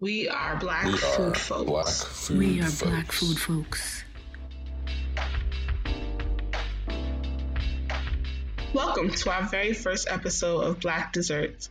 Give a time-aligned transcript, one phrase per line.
[0.00, 1.66] We are black we food are folks.
[1.66, 2.82] Black food we are folks.
[2.82, 4.04] black food folks.
[8.72, 11.68] Welcome to our very first episode of Black Desserts.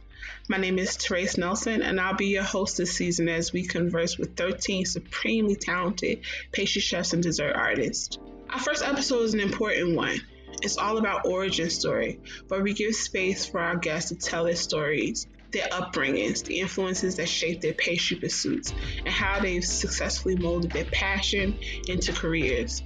[0.47, 4.19] My name is Therese Nelson, and I'll be your host this season as we converse
[4.19, 6.19] with 13 supremely talented
[6.51, 8.19] pastry chefs and dessert artists.
[8.51, 10.21] Our first episode is an important one.
[10.61, 14.55] It's all about origin story, where we give space for our guests to tell their
[14.55, 20.71] stories their upbringings, the influences that shaped their pastry pursuits, and how they've successfully molded
[20.71, 22.83] their passion into careers.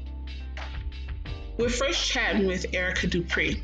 [1.57, 3.61] We're first chatting with Erica Dupree.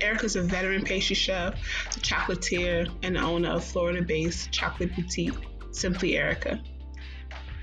[0.00, 1.54] Erica's a veteran pastry chef,
[1.96, 5.34] a chocolatier, and owner of Florida based chocolate boutique,
[5.70, 6.60] Simply Erica.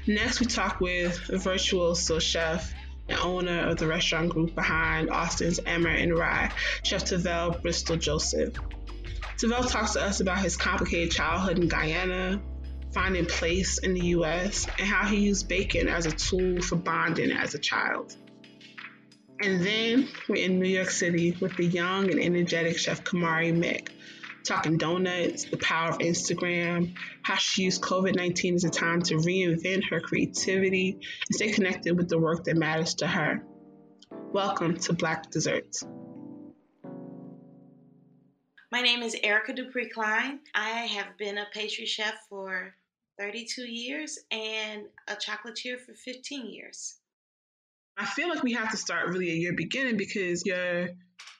[0.06, 2.73] Next, we talk with a virtuoso chef
[3.08, 6.52] and owner of the restaurant group behind Austin's Emmer and Rye,
[6.84, 8.54] Chef Tavel Bristol Joseph.
[9.38, 12.42] Tavel talks to us about his complicated childhood in Guyana,
[12.94, 17.31] finding place in the US, and how he used bacon as a tool for bonding
[17.31, 18.16] as a child.
[19.42, 23.89] And then we're in New York City with the young and energetic chef Camari Mick,
[24.44, 29.16] talking donuts, the power of Instagram, how she used COVID 19 as a time to
[29.16, 33.44] reinvent her creativity and stay connected with the work that matters to her.
[34.31, 35.84] Welcome to Black Desserts.
[38.74, 40.40] My name is Erica Dupree Klein.
[40.56, 42.74] I have been a pastry chef for
[43.20, 46.96] 32 years and a chocolatier for 15 years.
[48.00, 50.90] I feel like we have to start really at your beginning because your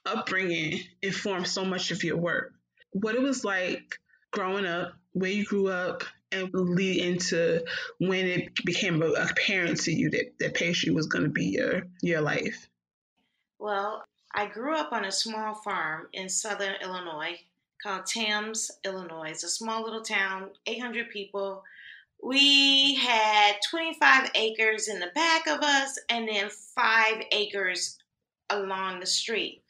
[0.06, 2.54] upbringing informs so much of your work.
[2.92, 3.96] What it was like
[4.30, 7.66] growing up, where you grew up, and lead into
[7.98, 12.22] when it became apparent to you that, that pastry was going to be your your
[12.22, 12.70] life.
[13.58, 14.04] Well,
[14.36, 17.40] I grew up on a small farm in southern Illinois
[17.82, 19.30] called Tamms, Illinois.
[19.30, 21.64] It's a small little town, 800 people.
[22.24, 28.00] We had 25 acres in the back of us and then five acres
[28.50, 29.62] along the street.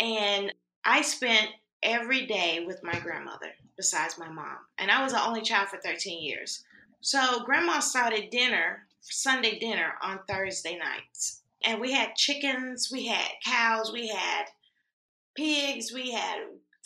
[0.00, 0.54] And
[0.84, 1.48] I spent
[1.82, 4.56] every day with my grandmother, besides my mom.
[4.78, 6.64] And I was the only child for 13 years.
[7.02, 13.30] So grandma started dinner, Sunday dinner, on Thursday nights and we had chickens, we had
[13.44, 14.46] cows, we had
[15.36, 16.40] pigs, we had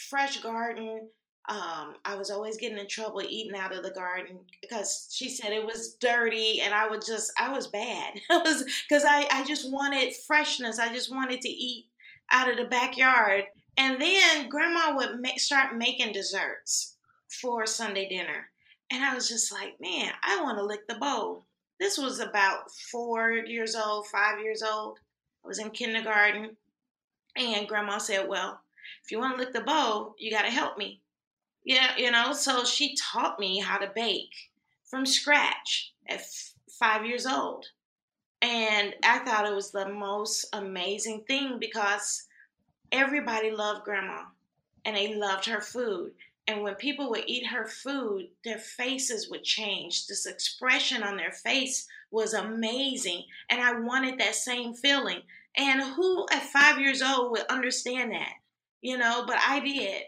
[0.08, 1.08] fresh garden.
[1.48, 5.52] Um, I was always getting in trouble eating out of the garden because she said
[5.52, 8.14] it was dirty, and I would just, I was bad.
[8.30, 10.78] Was because I, I just wanted freshness.
[10.78, 11.86] I just wanted to eat
[12.30, 13.44] out of the backyard.
[13.76, 16.96] And then Grandma would make, start making desserts
[17.40, 18.50] for Sunday dinner,
[18.90, 21.46] and I was just like, man, I want to lick the bowl.
[21.82, 25.00] This was about four years old, five years old.
[25.44, 26.56] I was in kindergarten.
[27.34, 28.60] And grandma said, Well,
[29.04, 31.00] if you want to lick the bowl, you got to help me.
[31.64, 34.32] Yeah, you know, so she taught me how to bake
[34.84, 37.66] from scratch at f- five years old.
[38.42, 42.28] And I thought it was the most amazing thing because
[42.92, 44.22] everybody loved grandma
[44.84, 46.12] and they loved her food.
[46.48, 50.06] And when people would eat her food, their faces would change.
[50.06, 53.24] This expression on their face was amazing.
[53.48, 55.20] And I wanted that same feeling.
[55.56, 58.32] And who at five years old would understand that?
[58.80, 60.02] You know, but I did.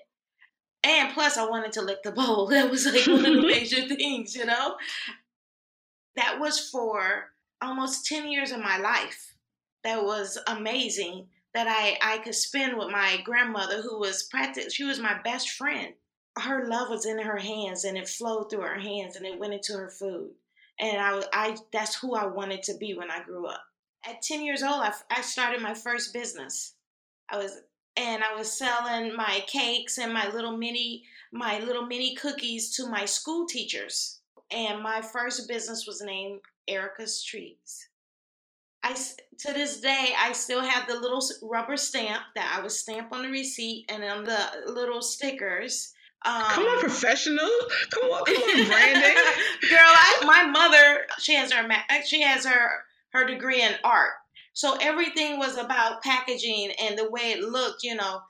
[0.83, 2.49] And plus, I wanted to lick the bowl.
[2.51, 4.77] That was like one of the major things, you know?
[6.17, 7.31] That was for
[7.63, 9.35] almost 10 years of my life.
[9.85, 14.85] That was amazing that I, I could spend with my grandmother, who was practically, she
[14.85, 15.95] was my best friend
[16.39, 19.55] her love was in her hands and it flowed through her hands and it went
[19.55, 20.31] into her food.
[20.81, 23.63] And I, I that's who I wanted to be when I grew up.
[24.07, 26.75] At 10 years old, I, I started my first business.
[27.31, 27.63] I was
[27.97, 32.89] and I was selling my cakes and my little mini my little mini cookies to
[32.89, 34.21] my school teachers.
[34.51, 37.89] And my first business was named Erica's Treats.
[38.83, 43.13] I to this day I still have the little rubber stamp that I would stamp
[43.13, 45.95] on the receipt and on the little stickers
[46.25, 47.51] um, come on, professional.
[47.91, 49.03] Come on, come on, Brandon.
[49.69, 51.69] Girl, I, my mother, she has her
[52.07, 52.71] she has her
[53.11, 54.13] her degree in art,
[54.55, 58.21] so everything was about packaging and the way it looked, you know.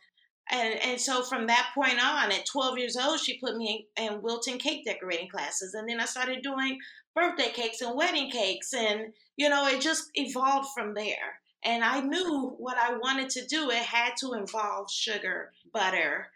[0.51, 4.15] And and so from that point on, at 12 years old, she put me in,
[4.15, 6.79] in Wilton cake decorating classes, and then I started doing
[7.15, 11.41] birthday cakes and wedding cakes, and you know, it just evolved from there.
[11.67, 13.71] And I knew what I wanted to do.
[13.71, 16.29] It had to involve sugar, butter,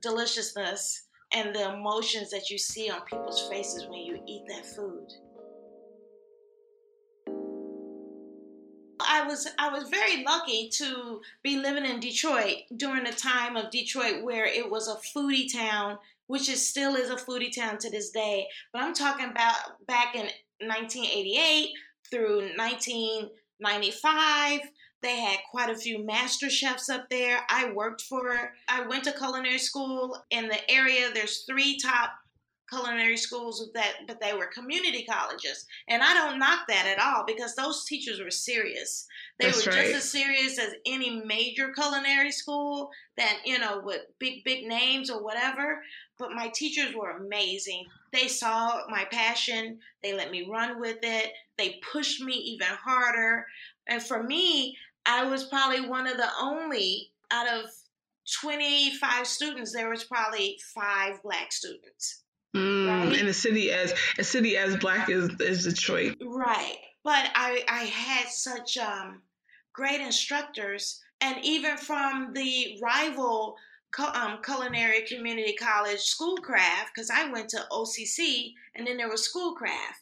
[0.00, 5.08] deliciousness and the emotions that you see on people's faces when you eat that food.
[9.00, 13.70] I was I was very lucky to be living in Detroit during a time of
[13.70, 15.98] Detroit where it was a foodie town.
[16.28, 18.46] which is still is a foodie town to this day.
[18.72, 20.28] But I'm talking about back in
[20.60, 21.70] 1988
[22.10, 24.60] through 1995.
[25.02, 27.40] They had quite a few master chefs up there.
[27.48, 31.10] I worked for, I went to culinary school in the area.
[31.12, 32.10] There's three top
[32.72, 35.66] culinary schools that but they were community colleges.
[35.88, 39.06] And i don't knock that at all because those teachers were serious.
[39.38, 39.92] They That's were right.
[39.92, 45.10] just as serious as any major culinary school that you know with big big names
[45.10, 45.82] or whatever.
[46.18, 47.84] But my teachers were amazing.
[48.12, 49.78] They saw my passion.
[50.02, 51.32] They let me run with it.
[51.58, 53.46] They pushed me even harder.
[53.86, 54.76] And for me
[55.06, 57.70] i was probably one of the only out of
[58.40, 62.22] 25 students there was probably five black students
[62.54, 63.18] Mm, right?
[63.18, 66.16] In a city as a city as black as, as Detroit.
[66.20, 66.76] Right.
[67.02, 69.22] But I I had such um
[69.72, 73.56] great instructors and even from the rival
[73.98, 80.00] um, culinary community college schoolcraft because I went to OCC and then there was schoolcraft.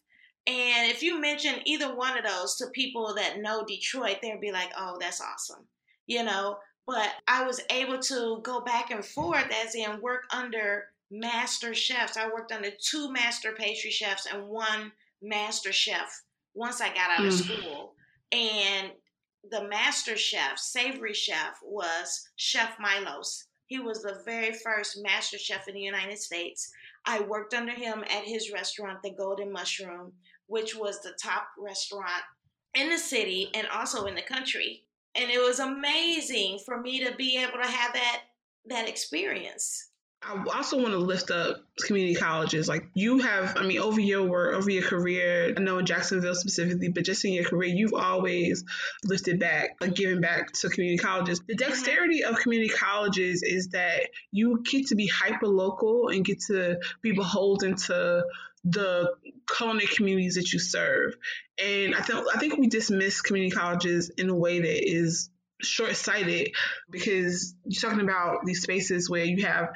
[0.51, 4.51] And if you mention either one of those to people that know Detroit, they'd be
[4.51, 5.69] like, "Oh, that's awesome,"
[6.07, 6.59] you know.
[6.87, 12.17] But I was able to go back and forth as in work under master chefs.
[12.17, 14.93] I worked under two master pastry chefs and one
[15.23, 16.23] master chef
[16.55, 17.29] once I got out mm.
[17.29, 17.95] of school.
[18.33, 18.91] And
[19.49, 23.47] the master chef, savory chef, was Chef Milos.
[23.67, 26.73] He was the very first master chef in the United States.
[27.07, 30.13] I worked under him at his restaurant, The Golden Mushroom,
[30.51, 32.23] which was the top restaurant
[32.75, 34.83] in the city and also in the country.
[35.15, 38.23] And it was amazing for me to be able to have that
[38.67, 39.91] that experience.
[40.23, 42.69] I also want to lift up community colleges.
[42.69, 46.35] Like you have, I mean, over your work, over your career, I know in Jacksonville
[46.35, 48.63] specifically, but just in your career, you've always
[49.03, 51.41] lifted back, like giving back to community colleges.
[51.41, 51.71] The mm-hmm.
[51.71, 56.79] dexterity of community colleges is that you get to be hyper local and get to
[57.01, 58.27] be beholden to
[58.65, 59.13] the
[59.57, 61.17] culinary communities that you serve.
[61.63, 65.31] And I think I think we dismiss community colleges in a way that is
[65.63, 66.53] short sighted
[66.91, 69.71] because you're talking about these spaces where you have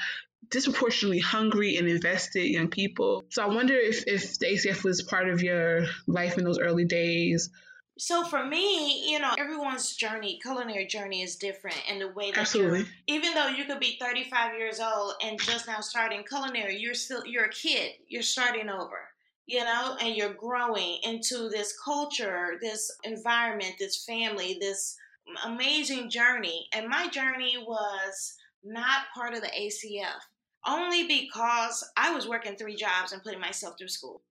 [0.51, 3.25] disproportionately hungry and invested young people.
[3.31, 6.85] So I wonder if, if the ACF was part of your life in those early
[6.85, 7.51] days.
[7.97, 12.41] So for me, you know, everyone's journey, culinary journey is different in the way that
[12.41, 12.87] Absolutely.
[13.07, 17.25] even though you could be 35 years old and just now starting culinary, you're still
[17.25, 17.93] you're a kid.
[18.09, 19.09] You're starting over.
[19.47, 24.97] You know, and you're growing into this culture, this environment, this family, this
[25.45, 26.67] amazing journey.
[26.73, 30.23] And my journey was not part of the ACF
[30.67, 34.23] only because I was working three jobs and putting myself through school.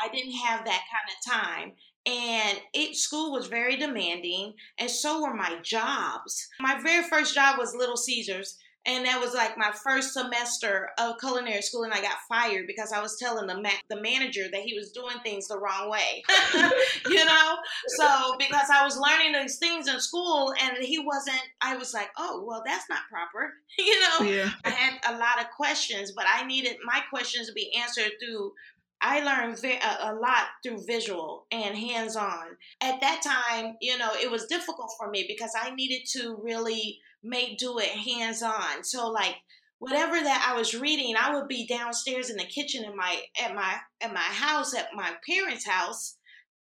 [0.00, 1.72] I didn't have that kind of time.
[2.08, 6.48] And it school was very demanding, and so were my jobs.
[6.58, 8.56] My very first job was Little Caesars,
[8.88, 12.92] and that was like my first semester of culinary school and i got fired because
[12.92, 16.22] i was telling the ma- the manager that he was doing things the wrong way
[17.10, 17.56] you know
[17.88, 22.08] so because i was learning these things in school and he wasn't i was like
[22.16, 24.50] oh well that's not proper you know yeah.
[24.64, 28.52] i had a lot of questions but i needed my questions to be answered through
[29.00, 32.46] I learned a lot through visual and hands on.
[32.80, 36.98] At that time, you know, it was difficult for me because I needed to really
[37.22, 38.82] make do it hands on.
[38.82, 39.36] So like
[39.78, 43.54] whatever that I was reading, I would be downstairs in the kitchen in my at
[43.54, 46.16] my at my house at my parents' house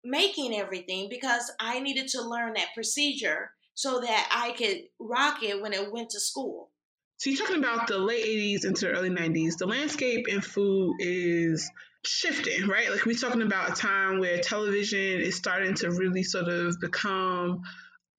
[0.04, 5.62] making everything because I needed to learn that procedure so that I could rock it
[5.62, 6.70] when it went to school.
[7.18, 9.58] So you're talking about the late 80s into the early 90s.
[9.58, 11.70] The landscape in food is
[12.06, 12.90] shifting, right?
[12.90, 17.62] Like we're talking about a time where television is starting to really sort of become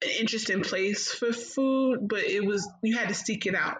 [0.03, 3.79] an interesting place for food, but it was you had to seek it out.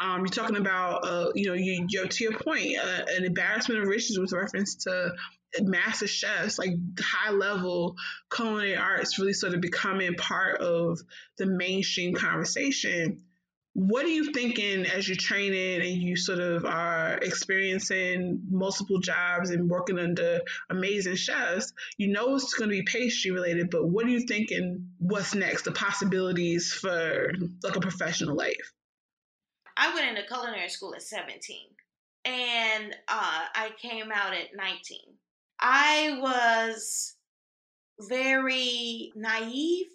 [0.00, 3.80] Um, you're talking about, uh, you know, you, you to your point, uh, an embarrassment
[3.80, 5.14] of riches with reference to
[5.60, 7.96] master chefs, like high level
[8.34, 11.00] culinary arts, really sort of becoming part of
[11.38, 13.22] the mainstream conversation
[13.74, 19.50] what are you thinking as you're training and you sort of are experiencing multiple jobs
[19.50, 20.40] and working under
[20.70, 21.72] amazing chefs?
[21.98, 24.90] You know it's going to be pastry related, but what are you thinking?
[24.98, 25.62] What's next?
[25.62, 27.32] The possibilities for
[27.64, 28.72] like a professional life?
[29.76, 31.56] I went into culinary school at 17
[32.26, 34.98] and uh, I came out at 19.
[35.58, 37.16] I was
[37.98, 39.86] very naive,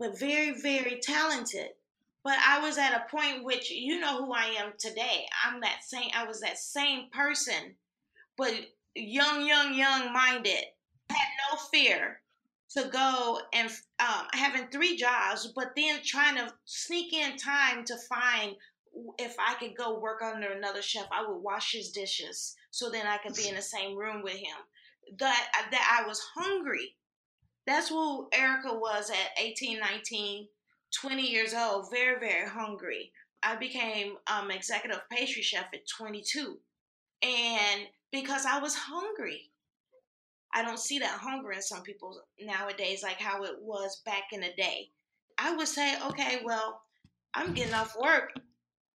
[0.00, 1.68] but very, very talented
[2.22, 5.26] but I was at a point which you know who I am today.
[5.44, 6.10] I'm that same.
[6.14, 7.76] I was that same person,
[8.36, 8.52] but
[8.94, 10.64] young, young, young minded.
[11.10, 12.20] Had no fear
[12.70, 17.96] to go and um, having three jobs, but then trying to sneak in time to
[18.08, 18.54] find
[19.18, 23.06] if I could go work under another chef, I would wash his dishes so then
[23.06, 24.56] I could be in the same room with him.
[25.18, 26.96] That that I was hungry.
[27.66, 30.48] That's who Erica was at 18, 19,
[31.00, 33.12] 20 years old, very, very hungry.
[33.42, 36.58] I became um, executive pastry chef at 22.
[37.22, 39.50] And because I was hungry.
[40.52, 44.40] I don't see that hunger in some people nowadays, like how it was back in
[44.40, 44.90] the day.
[45.38, 46.82] I would say, okay, well,
[47.34, 48.32] I'm getting off work.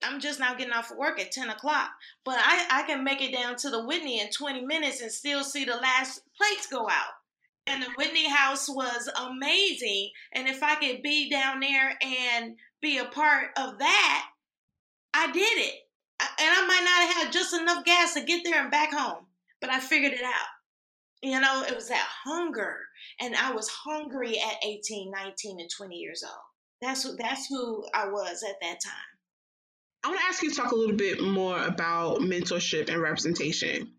[0.03, 1.91] I'm just now getting off work at 10 o'clock.
[2.25, 5.43] But I, I can make it down to the Whitney in 20 minutes and still
[5.43, 7.13] see the last plates go out.
[7.67, 10.11] And the Whitney house was amazing.
[10.33, 14.25] And if I could be down there and be a part of that,
[15.13, 15.75] I did it.
[16.19, 19.25] And I might not have had just enough gas to get there and back home,
[19.61, 20.47] but I figured it out.
[21.21, 22.77] You know, it was that hunger.
[23.19, 26.33] And I was hungry at 18, 19, and 20 years old.
[26.81, 29.13] That's who, that's who I was at that time.
[30.03, 33.93] I want to ask you to talk a little bit more about mentorship and representation.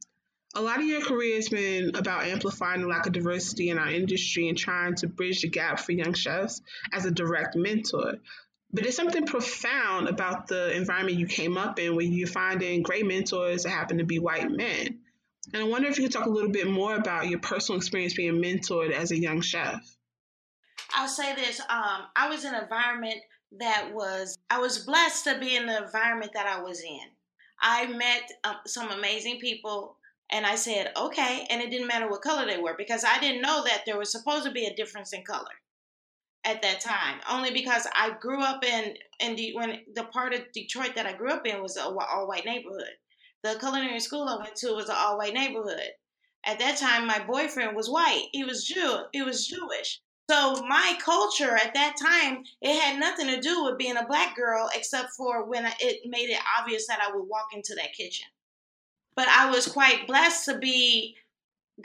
[0.56, 3.90] A lot of your career has been about amplifying the lack of diversity in our
[3.90, 8.14] industry and trying to bridge the gap for young chefs as a direct mentor.
[8.73, 13.06] But there's something profound about the environment you came up in where you're finding great
[13.06, 15.00] mentors that happen to be white men.
[15.52, 18.14] And I wonder if you could talk a little bit more about your personal experience
[18.14, 19.80] being mentored as a young chef.
[20.92, 23.20] I'll say this um, I was in an environment
[23.58, 27.00] that was, I was blessed to be in the environment that I was in.
[27.61, 29.96] I met um, some amazing people
[30.31, 31.47] and I said, okay.
[31.50, 34.11] And it didn't matter what color they were because I didn't know that there was
[34.11, 35.50] supposed to be a difference in color
[36.45, 37.21] at that time.
[37.31, 41.12] Only because I grew up in, in the, when the part of Detroit that I
[41.12, 42.95] grew up in was an all white neighborhood.
[43.43, 45.90] The culinary school I went to was an all white neighborhood.
[46.47, 48.28] At that time, my boyfriend was white.
[48.33, 49.04] He was Jew.
[49.12, 50.00] He was Jewish.
[50.31, 54.35] So my culture at that time, it had nothing to do with being a black
[54.35, 58.26] girl, except for when it made it obvious that I would walk into that kitchen.
[59.16, 61.16] But I was quite blessed to be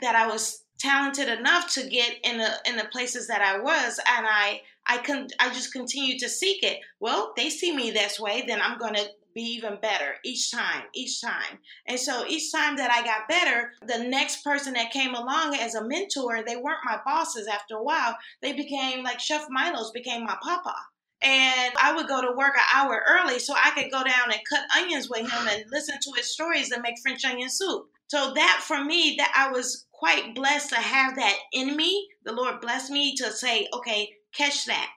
[0.00, 3.98] that I was talented enough to get in the in the places that I was,
[4.06, 6.80] and I I can I just continued to seek it.
[6.98, 11.20] Well, they see me this way, then I'm to be even better each time, each
[11.20, 11.58] time.
[11.86, 15.74] And so each time that I got better, the next person that came along as
[15.74, 18.16] a mentor, they weren't my bosses after a while.
[18.42, 20.74] They became like Chef Milos became my papa.
[21.22, 24.40] And I would go to work an hour early so I could go down and
[24.50, 27.88] cut onions with him and listen to his stories and make French onion soup.
[28.08, 32.08] So that for me, that I was quite blessed to have that in me.
[32.24, 34.88] The Lord blessed me to say, okay, catch that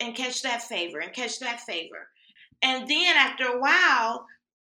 [0.00, 2.08] and catch that favor and catch that favor.
[2.60, 4.26] And then after a while,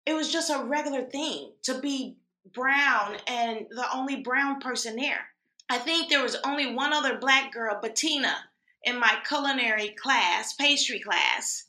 [0.05, 2.17] it was just a regular thing to be
[2.53, 5.25] brown and the only brown person there.
[5.69, 8.35] I think there was only one other black girl, Bettina,
[8.83, 11.65] in my culinary class, pastry class,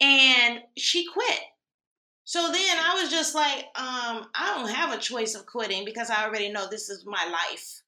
[0.00, 1.40] and she quit.
[2.24, 6.08] So then I was just like, um, I don't have a choice of quitting because
[6.08, 7.82] I already know this is my life,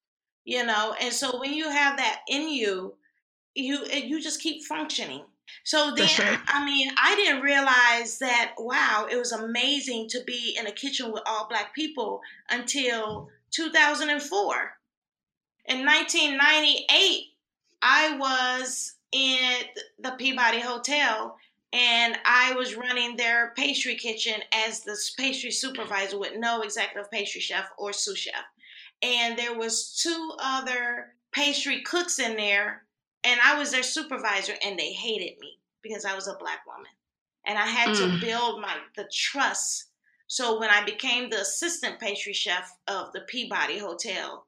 [0.44, 0.94] you know.
[1.00, 2.94] And so when you have that in you,
[3.54, 5.24] you you just keep functioning.
[5.64, 6.38] So then, right.
[6.46, 11.12] I mean, I didn't realize that, wow, it was amazing to be in a kitchen
[11.12, 14.54] with all black people until 2004.
[15.66, 17.24] In 1998,
[17.84, 19.60] I was in
[19.98, 21.36] the Peabody Hotel
[21.72, 27.42] and I was running their pastry kitchen as the pastry supervisor with no executive pastry
[27.42, 28.44] chef or sous chef.
[29.02, 32.84] And there was two other pastry cooks in there
[33.24, 36.90] and I was their supervisor, and they hated me because I was a black woman,
[37.46, 38.20] and I had mm.
[38.20, 39.86] to build my the trust.
[40.26, 44.46] So when I became the assistant pastry chef of the Peabody Hotel,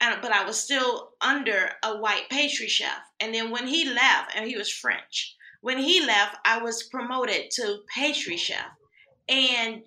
[0.00, 3.00] and, but I was still under a white pastry chef.
[3.20, 7.50] And then when he left, and he was French, when he left, I was promoted
[7.52, 8.66] to pastry chef,
[9.28, 9.82] and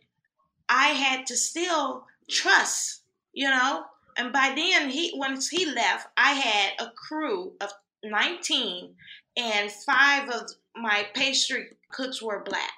[0.67, 3.01] I had to still trust,
[3.33, 3.85] you know.
[4.17, 7.71] And by then, he once he left, I had a crew of
[8.03, 8.93] 19,
[9.37, 12.71] and five of my pastry cooks were black.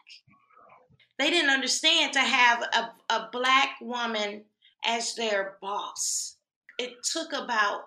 [1.18, 4.44] They didn't understand to have a, a black woman
[4.86, 6.33] as their boss.
[6.78, 7.86] It took about,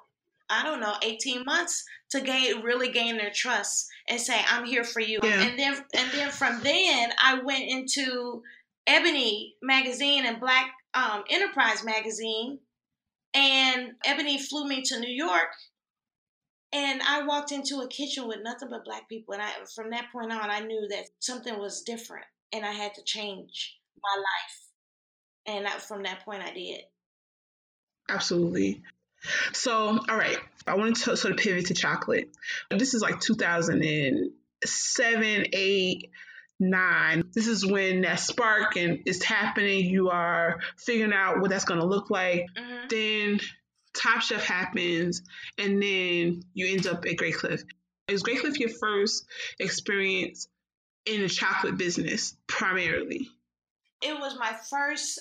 [0.49, 4.85] I don't know, 18 months to gain really gain their trust and say, I'm here
[4.85, 5.19] for you.
[5.23, 5.43] Yeah.
[5.43, 8.43] And then and then from then I went into
[8.87, 12.61] Ebony magazine and Black um, Enterprise magazine.
[13.35, 15.51] And Ebony flew me to New York
[16.73, 19.35] and I walked into a kitchen with nothing but black people.
[19.35, 22.95] And I, from that point on, I knew that something was different and I had
[22.95, 25.57] to change my life.
[25.57, 26.81] And I, from that point, I did.
[28.09, 28.83] Absolutely.
[29.53, 32.31] So, all right, I wanted to sort of pivot to chocolate.
[32.71, 36.11] This is like 2007, 8.
[36.59, 37.23] nine.
[37.35, 39.85] This is when that spark and is happening.
[39.85, 42.47] You are figuring out what that's going to look like.
[42.57, 42.89] Mhm.
[42.89, 43.41] Then
[43.93, 45.21] Top Chef happens,
[45.59, 47.63] and then you end up at Graycliff.
[48.09, 49.27] Is Graycliff your first
[49.59, 50.49] experience
[51.05, 53.29] in the chocolate business primarily?
[54.01, 55.21] It was my first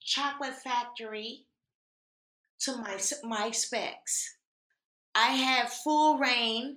[0.00, 1.45] chocolate factory
[2.60, 4.36] to my my specs.
[5.14, 6.76] I had full reign.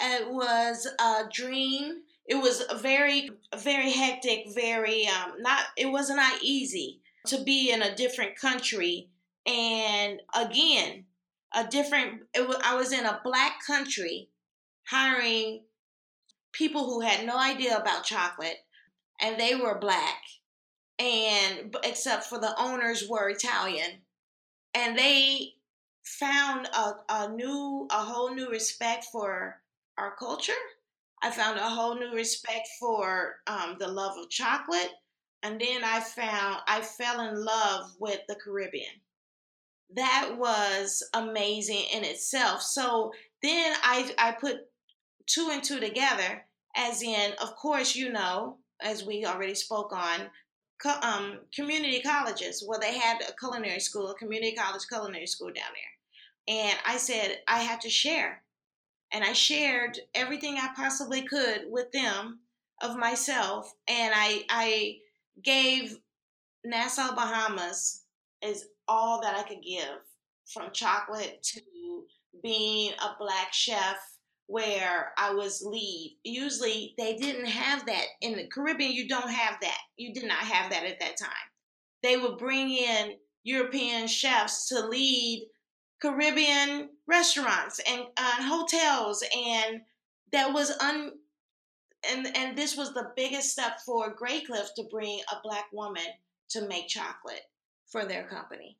[0.00, 2.02] It was a dream.
[2.26, 7.82] It was very very hectic, very um not it was not easy to be in
[7.82, 9.08] a different country
[9.46, 11.04] and again,
[11.54, 14.28] a different was, I was in a black country
[14.88, 15.64] hiring
[16.52, 18.58] people who had no idea about chocolate
[19.20, 20.22] and they were black
[20.98, 24.02] and except for the owners were Italian
[24.74, 25.54] and they
[26.04, 29.60] found a, a new a whole new respect for
[29.98, 30.52] our culture.
[31.22, 34.90] I found a whole new respect for um, the love of chocolate
[35.42, 39.00] and then i found i fell in love with the caribbean.
[39.94, 42.62] That was amazing in itself.
[42.62, 43.12] So
[43.42, 44.58] then i i put
[45.26, 46.44] two and two together
[46.76, 50.30] as in of course you know as we already spoke on
[50.82, 52.64] co- um, community colleges.
[52.66, 56.56] Well, they had a culinary school, a community college culinary school down there.
[56.56, 58.42] And I said, I have to share.
[59.12, 62.40] And I shared everything I possibly could with them
[62.80, 63.72] of myself.
[63.86, 64.96] And I, I
[65.42, 65.98] gave
[66.64, 68.02] Nassau, Bahamas
[68.42, 70.00] is all that I could give
[70.52, 71.60] from chocolate to
[72.42, 73.96] being a black chef
[74.52, 76.18] where I was lead.
[76.24, 78.92] Usually they didn't have that in the Caribbean.
[78.92, 79.78] You don't have that.
[79.96, 81.30] You did not have that at that time.
[82.02, 85.48] They would bring in European chefs to lead
[86.02, 89.80] Caribbean restaurants and uh, hotels, and
[90.32, 91.12] that was un.
[92.10, 96.04] And and this was the biggest step for Graycliff to bring a black woman
[96.50, 97.46] to make chocolate
[97.86, 98.76] for their company.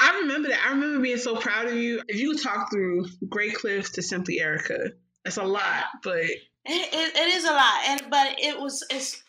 [0.00, 0.64] I remember that.
[0.66, 2.02] I remember being so proud of you.
[2.08, 4.92] If you could talk through Graycliff to Simply Erica,
[5.24, 9.22] that's a lot, but It, it, it is a lot, and but it was it's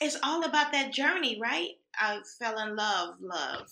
[0.00, 1.70] it's all about that journey, right?
[1.98, 3.68] I fell in love, love,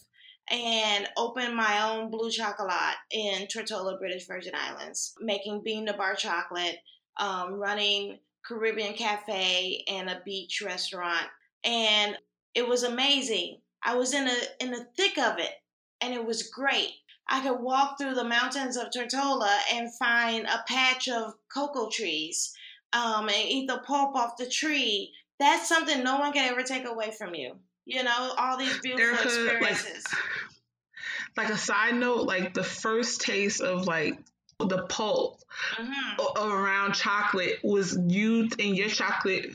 [0.51, 2.73] and opened my own blue chocolate
[3.11, 6.79] in Tortola, British Virgin Islands, making bean to bar chocolate,
[7.19, 11.27] um, running Caribbean cafe and a beach restaurant,
[11.65, 12.17] and
[12.55, 13.59] it was amazing.
[13.83, 15.53] I was in the in the thick of it,
[16.01, 16.93] and it was great.
[17.29, 22.55] I could walk through the mountains of Tortola and find a patch of cocoa trees
[22.93, 25.13] um, and eat the pulp off the tree.
[25.39, 27.57] That's something no one can ever take away from you.
[27.85, 30.05] You know, all these beautiful Erica, like- experiences.
[31.37, 34.19] like a side note, like the first taste of like
[34.59, 35.41] the pulp
[35.77, 35.93] hmm
[36.39, 39.47] around chocolate was you in your chocolate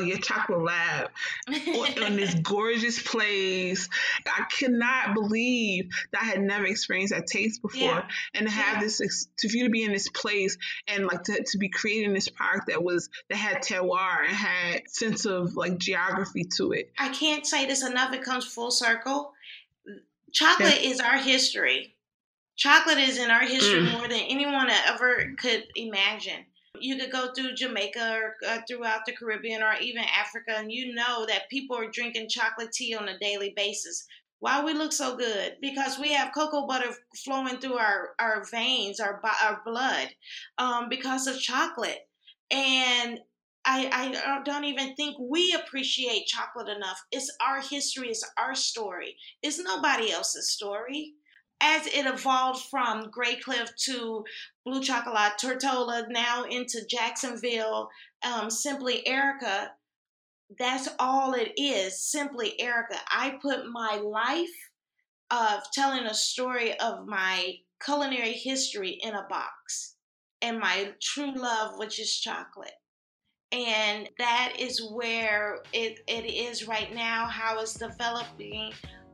[0.00, 1.10] your chocolate lab
[1.48, 3.88] in this gorgeous place.
[4.26, 8.08] I cannot believe that I had never experienced that taste before, Yeah.
[8.34, 8.80] and to have Yeah.
[8.80, 10.56] this to for you to be in this place
[10.88, 14.90] and like to, to be creating this product that was that had terroir and had
[14.90, 16.92] sense of like geography to it.
[16.98, 18.12] I can't say this enough.
[18.12, 19.32] It comes full circle.
[20.32, 21.94] Chocolate is our history.
[22.60, 23.92] Chocolate is in our history Mm.
[23.92, 26.44] more than anyone ever could imagine.
[26.78, 30.94] You could go through Jamaica or uh, throughout the Caribbean or even Africa, and you
[30.94, 34.06] know that people are drinking chocolate tea on a daily basis.
[34.40, 35.56] Why we look so good?
[35.62, 36.94] Because we have cocoa butter
[37.24, 40.08] flowing through our, our veins, our, our blood,
[40.58, 42.08] um, because of chocolate.
[42.50, 43.20] And
[43.64, 47.02] I, I don't even think we appreciate chocolate enough.
[47.10, 49.16] It's our history, it's our story.
[49.42, 51.14] It's nobody else's story.
[51.62, 54.24] As it evolved from Graycliff to
[54.64, 57.88] Blue Chocolate, Tortola, now into Jacksonville,
[58.22, 59.72] um, Simply Erica,
[60.58, 62.02] that's all it is.
[62.02, 62.96] Simply Erica.
[63.10, 64.48] I put my life
[65.30, 69.96] of telling a story of my culinary history in a box
[70.42, 72.72] and my true love, which is chocolate
[73.52, 78.72] and that is where it, it is right now how it's developing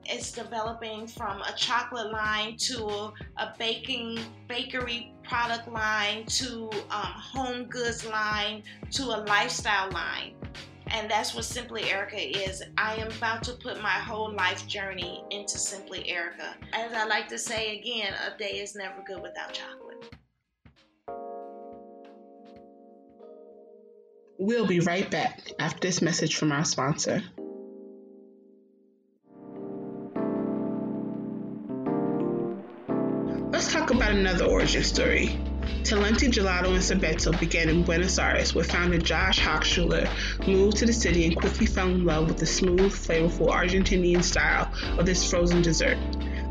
[0.08, 7.64] it's developing from a chocolate line to a baking bakery product line to um, home
[7.64, 10.34] goods line to a lifestyle line.
[10.88, 12.62] And that's what simply erica is.
[12.78, 16.54] I am about to put my whole life journey into simply erica.
[16.72, 20.14] As i like to say again a day is never good without chocolate.
[24.38, 27.22] We'll be right back after this message from our sponsor.
[34.06, 35.36] About another origin story.
[35.82, 40.08] Talenti Gelato and Sorbetto began in Buenos Aires, where founder Josh Hochschuler
[40.46, 44.72] moved to the city and quickly fell in love with the smooth, flavorful Argentinian style
[44.96, 45.98] of this frozen dessert.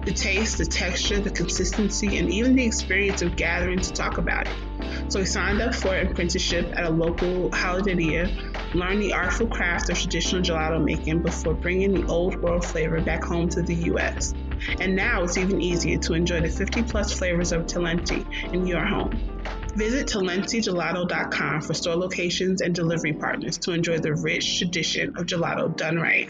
[0.06, 4.48] The taste, the texture, the consistency, and even the experience of gathering to talk about
[4.48, 5.12] it.
[5.12, 8.30] So he signed up for an apprenticeship at a local heladeria,
[8.74, 13.24] learned the artful craft of traditional gelato making before bringing the old world flavor back
[13.24, 14.34] home to the US.
[14.80, 18.86] And now it's even easier to enjoy the 50 plus flavors of Talenti in your
[18.86, 19.12] home.
[19.76, 25.76] Visit TalentiGelato.com for store locations and delivery partners to enjoy the rich tradition of gelato
[25.76, 26.30] done right.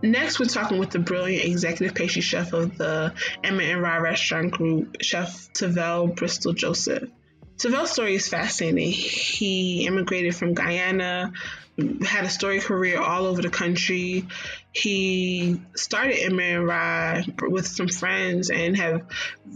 [0.00, 4.52] Next, we're talking with the brilliant executive pastry chef of the Emmer and Rye Restaurant
[4.52, 7.10] Group, Chef Tavel Bristol Joseph.
[7.58, 8.92] Tavel's story is fascinating.
[8.92, 11.32] He immigrated from Guyana,
[12.04, 14.26] had a story career all over the country.
[14.72, 19.02] He started Rye with some friends and have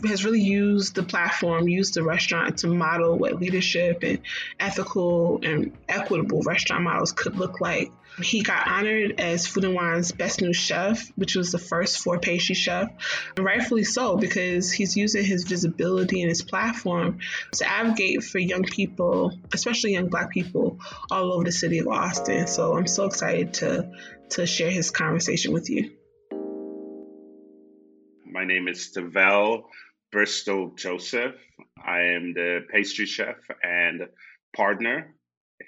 [0.04, 4.20] has really used the platform, used the restaurant to model what leadership and
[4.58, 10.12] ethical and equitable restaurant models could look like he got honored as Food and Wine's
[10.12, 12.90] Best New Chef, which was the first for pastry chef,
[13.36, 17.18] and rightfully so because he's using his visibility and his platform
[17.52, 20.78] to advocate for young people, especially young Black people,
[21.10, 22.46] all over the city of Austin.
[22.46, 23.90] So I'm so excited to
[24.30, 25.90] to share his conversation with you.
[28.24, 29.68] My name is Tavel
[30.10, 31.34] Bristol Joseph.
[31.82, 34.08] I am the pastry chef and
[34.54, 35.14] partner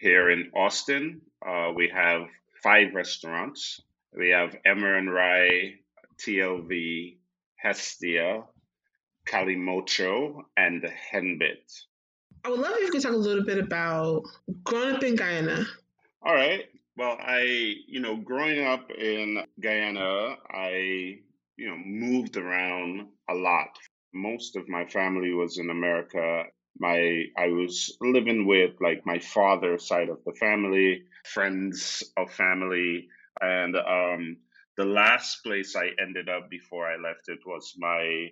[0.00, 2.22] here in Austin uh, we have
[2.62, 3.80] five restaurants.
[4.16, 5.74] We have Emmer and Rye,
[6.18, 7.18] TLV,
[7.56, 8.44] Hestia,
[9.28, 11.70] Kalimotxo, and the Henbit.
[12.44, 14.22] I would love if you could talk a little bit about
[14.62, 15.64] growing up in Guyana.
[16.22, 16.64] All right.
[16.96, 21.18] Well, I, you know, growing up in Guyana, I,
[21.56, 23.76] you know, moved around a lot.
[24.12, 26.44] Most of my family was in America
[26.78, 33.08] my I was living with like my father's side of the family, friends of family,
[33.40, 34.36] and um,
[34.76, 38.28] the last place I ended up before I left it was my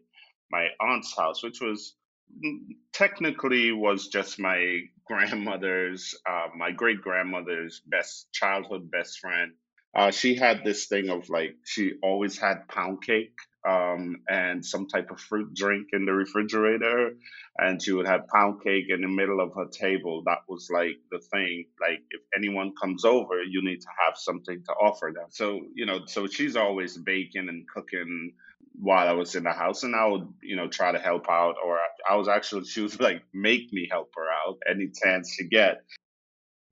[0.51, 1.95] my aunt's house, which was
[2.33, 2.59] mm,
[2.93, 9.53] technically was just my grandmother's, uh, my great grandmother's best childhood best friend.
[9.95, 13.37] Uh, she had this thing of like she always had pound cake
[13.69, 17.13] um, and some type of fruit drink in the refrigerator.
[17.59, 20.23] And she would have pound cake in the middle of her table.
[20.25, 21.67] That was like the thing.
[21.81, 25.27] Like, if anyone comes over, you need to have something to offer them.
[25.31, 28.33] So, you know, so she's always baking and cooking
[28.75, 31.57] while I was in the house, and I would, you know, try to help out.
[31.65, 35.45] Or I was actually, she was like, make me help her out any chance she
[35.47, 35.83] get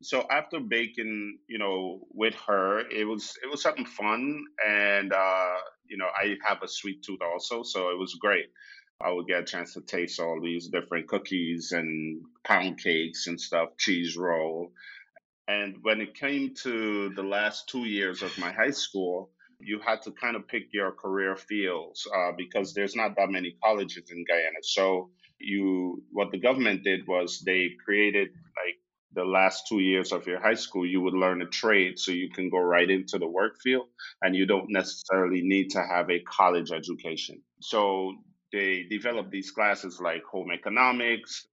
[0.03, 5.57] so after baking you know with her it was it was something fun and uh
[5.91, 8.47] you know i have a sweet tooth also so it was great.
[9.03, 13.41] I would get a chance to taste all these different cookies and pound cakes and
[13.41, 14.73] stuff cheese roll.
[15.49, 20.03] And when it came to the last two years of my high school you had
[20.03, 24.25] to kind of pick your career fields uh, because there's not that many colleges in
[24.25, 24.63] guyana.
[24.63, 28.79] So you what the government did was they created like
[29.15, 32.31] the last two years of your high school, you would learn a trade so you
[32.31, 33.89] can go right into the work field
[34.23, 37.43] and you don't necessarily need to have a college education.
[37.61, 38.15] So
[38.53, 41.47] they develop these classes like home economics,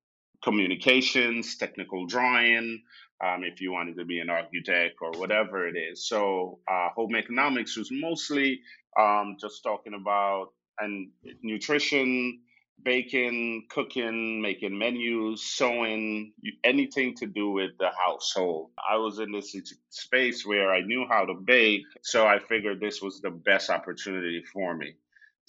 [0.43, 2.81] communications, technical drawing,
[3.23, 6.07] um, if you wanted to be an architect or whatever it is.
[6.07, 8.61] So uh, home economics was mostly
[8.99, 11.09] um, just talking about and
[11.41, 12.39] nutrition,
[12.83, 18.71] baking, cooking, making menus, sewing, anything to do with the household.
[18.89, 19.55] I was in this
[19.89, 24.43] space where I knew how to bake, so I figured this was the best opportunity
[24.53, 24.95] for me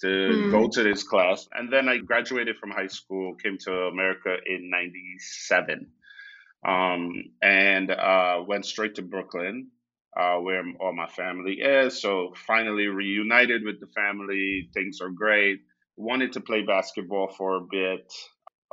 [0.01, 0.51] to mm.
[0.51, 1.47] go to this class.
[1.53, 5.87] And then I graduated from high school, came to America in 97,
[6.67, 9.67] um, and uh, went straight to Brooklyn.
[10.17, 12.01] Uh, where all my family is.
[12.01, 14.67] So finally reunited with the family.
[14.73, 15.61] Things are great
[15.99, 18.11] wanted to play basketball for a bit,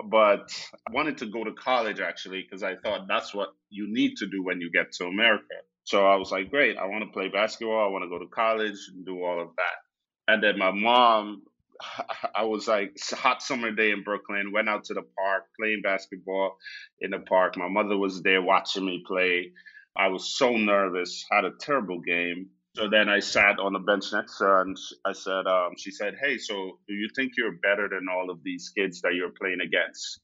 [0.09, 0.49] but
[0.93, 4.45] wanted to go to college actually because I thought that's what you need to do
[4.45, 5.57] when you get to America.
[5.85, 8.29] So I was like, great, I want to play basketball, I want to go to
[8.29, 10.33] college and do all of that.
[10.33, 11.43] And then my mom,
[12.35, 16.57] I was like, hot summer day in Brooklyn, went out to the park playing basketball
[17.01, 17.57] in the park.
[17.57, 19.53] My mother was there watching me play.
[19.97, 22.51] I was so nervous, had a terrible game.
[22.77, 25.91] So then I sat on the bench next to her and I said, um, she
[25.91, 29.31] said, Hey, so do you think you're better than all of these kids that you're
[29.31, 30.21] playing against?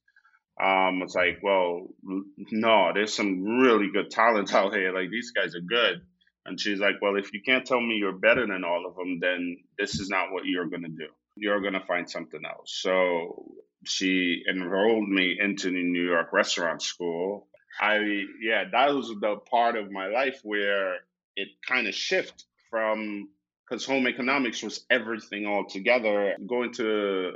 [0.63, 4.93] Um, I was like, well, no, there's some really good talent out here.
[4.93, 6.03] Like these guys are good.
[6.45, 9.19] And she's like, Well, if you can't tell me you're better than all of them,
[9.19, 11.09] then this is not what you're going to do.
[11.37, 12.79] You're going to find something else.
[12.83, 13.51] So
[13.87, 17.49] she enrolled me into the New York restaurant school.
[17.81, 20.99] I, yeah, that was the part of my life where
[21.37, 23.29] it kind of shifted from
[23.69, 26.35] because home economics was everything all together.
[26.47, 27.33] Going to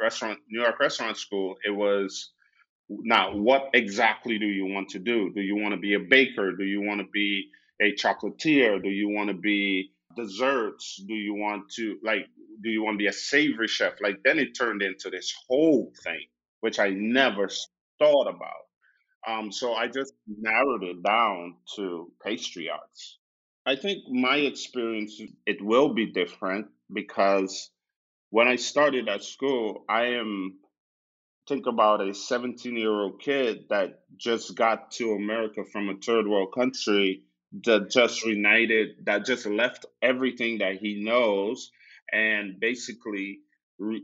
[0.00, 2.32] restaurant, New York restaurant school, it was
[2.88, 5.32] now what exactly do you want to do?
[5.34, 6.52] Do you want to be a baker?
[6.56, 7.48] Do you want to be
[7.80, 8.82] a chocolatier?
[8.82, 11.02] Do you want to be desserts?
[11.06, 12.26] Do you want to like
[12.62, 13.94] do you want to be a savory chef?
[14.00, 16.26] Like then it turned into this whole thing,
[16.60, 17.48] which I never
[17.98, 18.64] thought about.
[19.26, 23.17] Um, so I just narrowed it down to pastry arts.
[23.68, 27.68] I think my experience it will be different because
[28.30, 30.58] when I started at school, I am
[31.46, 36.26] think about a 17 year old kid that just got to America from a third
[36.26, 37.24] world country
[37.64, 41.70] that just reunited, that just left everything that he knows
[42.10, 43.40] and basically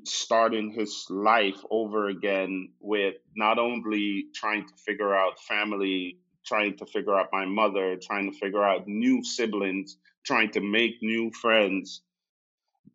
[0.04, 6.86] starting his life over again with not only trying to figure out family, trying to
[6.86, 12.02] figure out my mother, trying to figure out new siblings, trying to make new friends,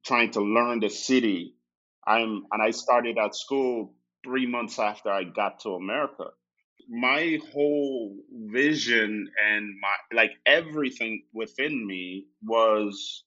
[0.06, 1.56] trying to learn the city.
[2.06, 6.26] I'm and I started at school three months after I got to America.
[6.90, 13.24] My whole vision and my like everything within me was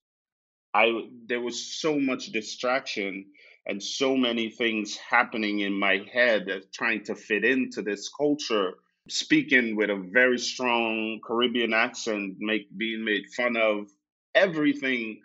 [0.75, 3.27] I there was so much distraction
[3.67, 8.75] and so many things happening in my head trying to fit into this culture
[9.09, 13.89] speaking with a very strong caribbean accent make being made fun of
[14.35, 15.21] everything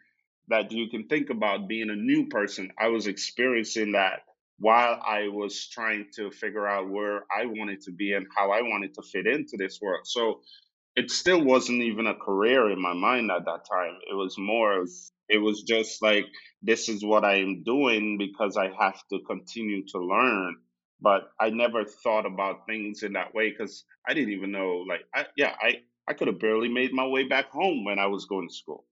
[0.50, 4.22] that you can think about being a new person i was experiencing that
[4.60, 8.62] while I was trying to figure out where I wanted to be and how I
[8.62, 10.02] wanted to fit into this world.
[10.06, 10.42] So
[10.96, 13.98] it still wasn't even a career in my mind at that time.
[14.10, 14.84] It was more,
[15.30, 16.26] it was just like,
[16.64, 20.56] this is what I am doing because I have to continue to learn.
[21.02, 25.02] But I never thought about things in that way because I didn't even know, like,
[25.14, 28.26] I, yeah, I, I could have barely made my way back home when I was
[28.26, 28.86] going to school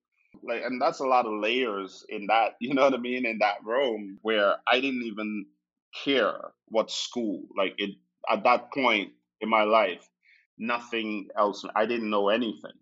[0.44, 3.38] like and that's a lot of layers in that you know what i mean in
[3.40, 5.46] that room where i didn't even
[6.04, 7.44] care what school.
[7.58, 7.92] Like it
[8.30, 10.08] at that point in my life,
[10.58, 11.64] nothing else.
[11.76, 12.74] I didn't know anything.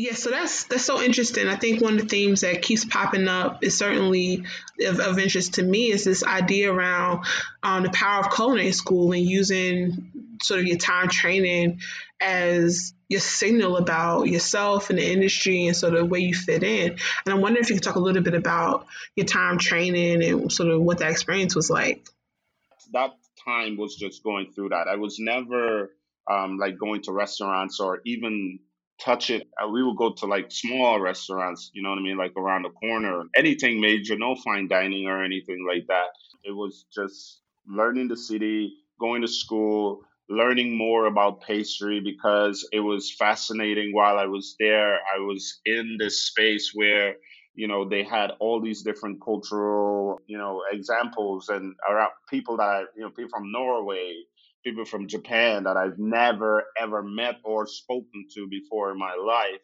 [0.00, 1.48] Yeah, so that's that's so interesting.
[1.48, 4.44] I think one of the themes that keeps popping up is certainly
[4.86, 7.24] of, of interest to me is this idea around
[7.64, 11.80] um, the power of culinary school and using sort of your time training
[12.20, 16.92] as your signal about yourself and the industry and sort of where you fit in.
[16.92, 20.52] And I'm wondering if you could talk a little bit about your time training and
[20.52, 22.06] sort of what that experience was like
[22.92, 23.10] that
[23.44, 24.86] time was just going through that.
[24.88, 25.90] I was never
[26.30, 28.60] um, like going to restaurants or even
[29.00, 29.48] touch it.
[29.62, 32.62] Uh, we would go to like small restaurants, you know what I mean, like around
[32.62, 33.24] the corner.
[33.36, 36.08] Anything major, no fine dining or anything like that.
[36.44, 42.80] It was just learning the city, going to school, learning more about pastry because it
[42.80, 44.94] was fascinating while I was there.
[44.94, 47.14] I was in this space where
[47.54, 52.84] you know they had all these different cultural you know examples and around people that
[52.96, 54.14] you know people from Norway,
[54.68, 59.62] people from Japan that I've never ever met or spoken to before in my life.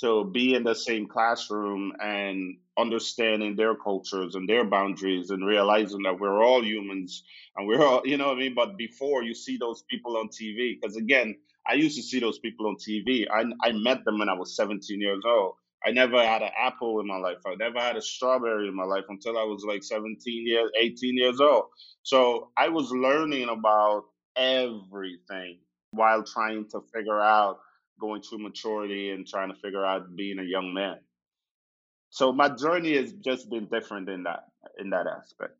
[0.00, 6.02] to be in the same classroom and understanding their cultures and their boundaries and realizing
[6.04, 7.22] that we're all humans
[7.56, 8.54] and we're all you know what I mean.
[8.54, 11.36] But before you see those people on TV, because again,
[11.66, 13.26] I used to see those people on TV.
[13.32, 15.54] I I met them when I was 17 years old
[15.86, 17.38] I never had an apple in my life.
[17.46, 21.16] I never had a strawberry in my life until I was like 17 years, 18
[21.16, 21.64] years old.
[22.02, 24.04] So I was learning about
[24.36, 25.58] everything
[25.92, 27.58] while trying to figure out
[28.00, 30.98] going through maturity and trying to figure out being a young man.
[32.10, 34.44] So my journey has just been different in that
[34.78, 35.54] in that aspect.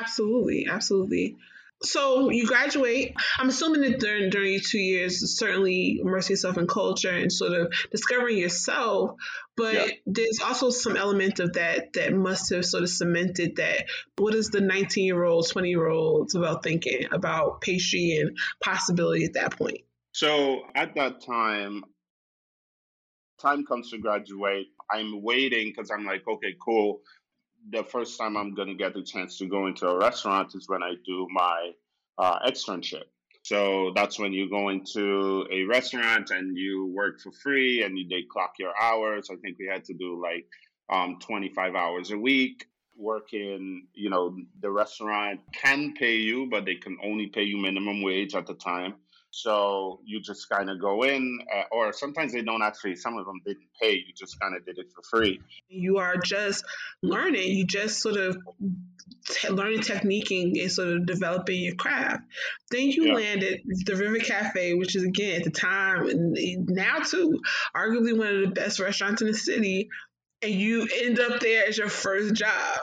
[0.00, 1.36] Absolutely, absolutely.
[1.82, 3.14] So you graduate.
[3.38, 7.52] I'm assuming that during during your two years, certainly immersing yourself in culture and sort
[7.52, 9.12] of discovering yourself.
[9.56, 9.86] But yeah.
[10.06, 13.86] there's also some element of that that must have sort of cemented that.
[14.18, 19.24] What is the 19 year old, 20 year olds about thinking about pastry and possibility
[19.24, 19.80] at that point?
[20.12, 21.82] So at that time,
[23.40, 24.66] time comes to graduate.
[24.90, 27.00] I'm waiting because I'm like, okay, cool
[27.68, 30.68] the first time I'm going to get the chance to go into a restaurant is
[30.68, 31.72] when I do my
[32.18, 33.04] uh, externship.
[33.42, 38.06] So that's when you go into a restaurant and you work for free and you,
[38.08, 39.28] they clock your hours.
[39.30, 40.46] I think we had to do like
[40.90, 42.66] um, 25 hours a week.
[42.96, 48.02] Working, you know, the restaurant can pay you, but they can only pay you minimum
[48.02, 48.96] wage at the time.
[49.32, 53.26] So you just kind of go in, uh, or sometimes they don't actually, some of
[53.26, 53.92] them didn't pay.
[53.92, 55.40] You just kind of did it for free.
[55.68, 56.64] You are just
[57.02, 57.48] learning.
[57.48, 58.38] You just sort of
[59.28, 62.22] t- learning techniquing and sort of developing your craft.
[62.72, 63.14] Then you yeah.
[63.14, 67.40] land at the River Cafe, which is again at the time and now too,
[67.74, 69.90] arguably one of the best restaurants in the city.
[70.42, 72.80] And you end up there as your first job.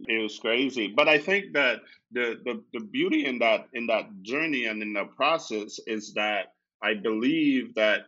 [0.00, 0.88] It was crazy.
[0.88, 1.80] But I think that
[2.12, 6.54] the, the the beauty in that in that journey and in that process is that
[6.82, 8.06] I believe that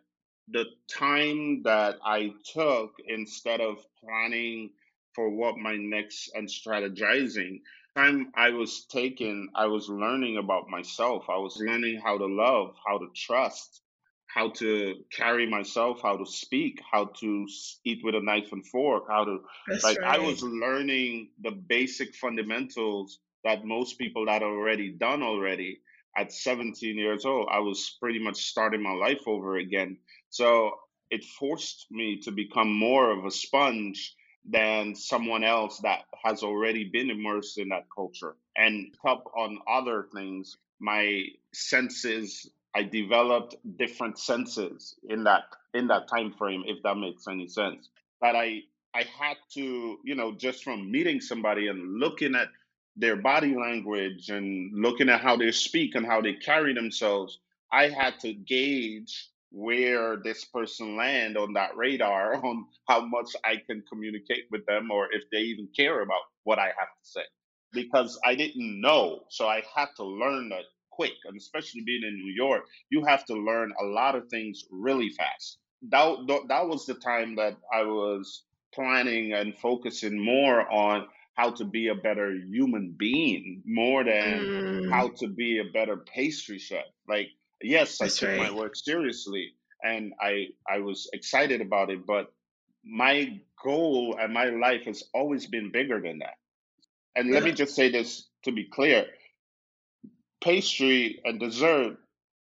[0.48, 4.70] the time that I took instead of planning
[5.14, 7.60] for what my next and strategizing
[7.96, 11.24] time I was taking, I was learning about myself.
[11.28, 13.82] I was learning how to love, how to trust,
[14.26, 17.46] how to carry myself, how to speak, how to
[17.84, 20.20] eat with a knife and fork, how to That's like right.
[20.20, 25.80] I was learning the basic fundamentals that most people that already done already
[26.16, 27.48] at 17 years old.
[27.50, 29.96] I was pretty much starting my life over again.
[30.28, 30.72] So
[31.10, 34.14] it forced me to become more of a sponge
[34.48, 38.36] than someone else that has already been immersed in that culture.
[38.56, 46.08] And up on other things, my senses I developed different senses in that in that
[46.08, 47.88] time frame, if that makes any sense.
[48.20, 48.62] But I
[48.94, 52.48] I had to, you know, just from meeting somebody and looking at
[52.96, 57.38] their body language and looking at how they speak and how they carry themselves,
[57.72, 63.56] I had to gauge where this person land on that radar on how much I
[63.66, 67.22] can communicate with them or if they even care about what I have to say
[67.72, 69.20] because I didn't know.
[69.30, 73.24] So I had to learn that quick, and especially being in New York, you have
[73.26, 75.58] to learn a lot of things really fast.
[75.90, 81.06] That, that was the time that I was planning and focusing more on
[81.40, 84.90] how to be a better human being more than mm.
[84.90, 86.84] how to be a better pastry chef.
[87.08, 87.28] Like,
[87.62, 88.52] yes, That's I took right.
[88.52, 92.30] my work seriously and I I was excited about it, but
[92.84, 96.36] my goal and my life has always been bigger than that.
[97.16, 97.34] And yeah.
[97.34, 99.06] let me just say this to be clear
[100.44, 101.96] pastry and dessert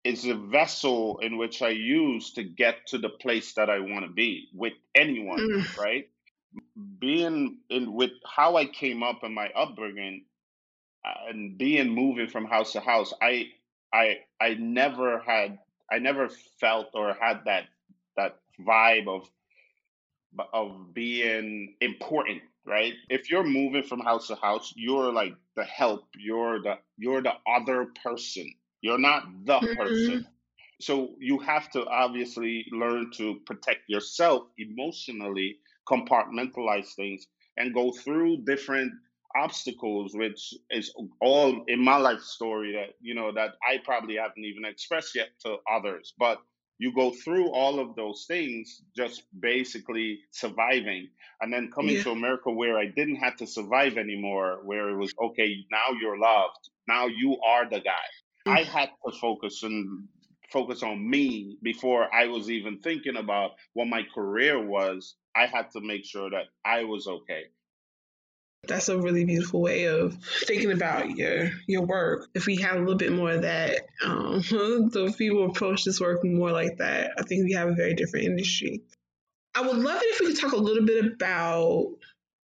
[0.05, 4.05] is a vessel in which I use to get to the place that I want
[4.05, 5.79] to be with anyone, mm.
[5.79, 6.07] right?
[6.99, 10.25] Being in with how I came up in my upbringing
[11.05, 13.49] uh, and being moving from house to house, I
[13.93, 15.59] I I never had
[15.91, 16.29] I never
[16.61, 17.65] felt or had that
[18.17, 19.29] that vibe of
[20.53, 22.95] of being important right?
[23.09, 26.07] If you're moving from house to house, you're like the help.
[26.17, 28.53] You're the you're the other person.
[28.81, 29.81] You're not the mm-hmm.
[29.81, 30.27] person.
[30.81, 38.45] So you have to obviously learn to protect yourself emotionally, compartmentalize things, and go through
[38.45, 38.93] different
[39.37, 44.45] obstacles, which is all in my life story that you know that I probably haven't
[44.45, 46.15] even expressed yet to others.
[46.19, 46.39] But
[46.79, 51.09] you go through all of those things just basically surviving
[51.41, 52.03] and then coming yeah.
[52.03, 56.19] to america where i didn't have to survive anymore where it was okay now you're
[56.19, 58.07] loved now you are the guy
[58.47, 58.67] i mm.
[58.67, 60.09] had to focus and
[60.55, 65.71] focus on me before i was even thinking about what my career was i had
[65.73, 67.45] to make sure that i was okay
[68.67, 72.29] that's a really beautiful way of thinking about your your work.
[72.35, 76.25] If we have a little bit more of that, um, the people approach this work
[76.25, 78.83] more like that, I think we have a very different industry.
[79.55, 81.95] I would love it if we could talk a little bit about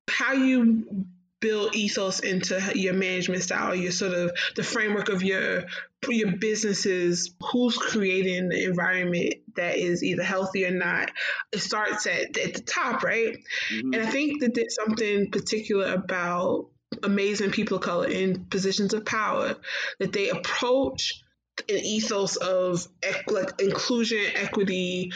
[0.09, 1.05] how you
[1.41, 5.65] build ethos into your management style, your sort of the framework of your
[6.07, 11.11] your businesses, who's creating the environment that is either healthy or not.
[11.51, 13.37] It starts at, at the top, right?
[13.71, 13.93] Mm-hmm.
[13.93, 16.67] And I think that there's something particular about
[17.03, 19.55] amazing people of color in positions of power
[19.99, 21.23] that they approach
[21.67, 22.87] an ethos of
[23.27, 25.11] like inclusion, equity,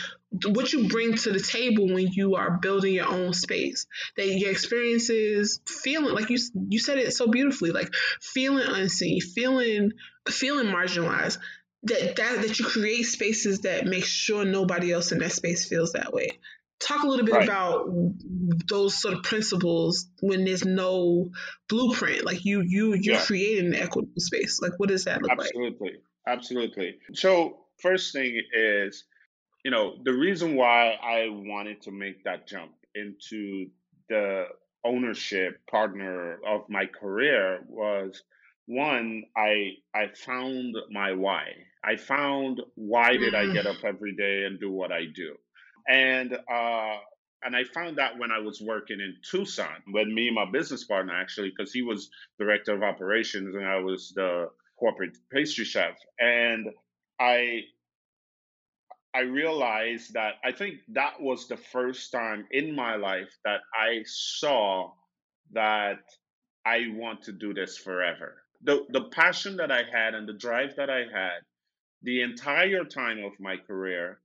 [0.47, 3.85] what you bring to the table when you are building your own space
[4.17, 6.37] that your experiences feeling like you
[6.69, 9.91] you said it so beautifully like feeling unseen feeling
[10.27, 11.37] feeling marginalized
[11.83, 15.93] that that that you create spaces that make sure nobody else in that space feels
[15.93, 16.27] that way
[16.79, 17.43] talk a little bit right.
[17.43, 17.87] about
[18.67, 21.29] those sort of principles when there's no
[21.69, 23.23] blueprint like you you you're yeah.
[23.23, 25.91] creating an equitable space like what does that look absolutely.
[25.91, 29.03] like absolutely absolutely so first thing is
[29.63, 33.67] you know, the reason why I wanted to make that jump into
[34.09, 34.45] the
[34.85, 38.21] ownership partner of my career was
[38.65, 41.47] one, I I found my why.
[41.83, 43.85] I found why did I get up mm.
[43.85, 45.35] every day and do what I do,
[45.87, 46.97] and uh,
[47.43, 50.85] and I found that when I was working in Tucson, when me and my business
[50.85, 52.09] partner actually, because he was
[52.39, 54.49] director of operations and I was the
[54.79, 56.67] corporate pastry chef, and
[57.19, 57.63] I
[59.15, 64.03] I realized that I think that was the first time in my life that I
[64.05, 64.91] saw
[65.51, 65.99] that
[66.65, 68.43] I want to do this forever.
[68.63, 71.41] The the passion that I had and the drive that I had
[72.03, 74.19] the entire time of my career,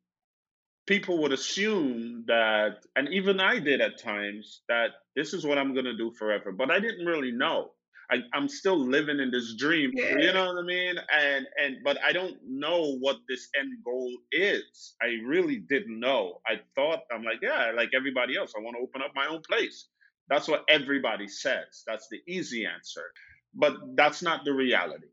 [0.86, 5.72] people would assume that, and even I did at times, that this is what I'm
[5.72, 6.52] going to do forever.
[6.52, 7.70] But I didn't really know.
[8.10, 10.18] I, am still living in this dream, yeah.
[10.18, 10.94] you know what I mean?
[11.12, 14.94] And and but I don't know what this end goal is.
[15.02, 16.40] I really didn't know.
[16.46, 19.42] I thought I'm like, yeah, like everybody else, I want to open up my own
[19.42, 19.88] place.
[20.28, 21.82] That's what everybody says.
[21.86, 23.04] That's the easy answer.
[23.54, 25.06] But that's not the reality.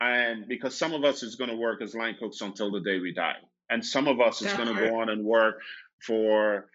[0.00, 2.98] And because some of us is going to work as line cooks until the day
[2.98, 3.36] we die,
[3.70, 5.60] and some of us is going to go on and work
[6.06, 6.68] for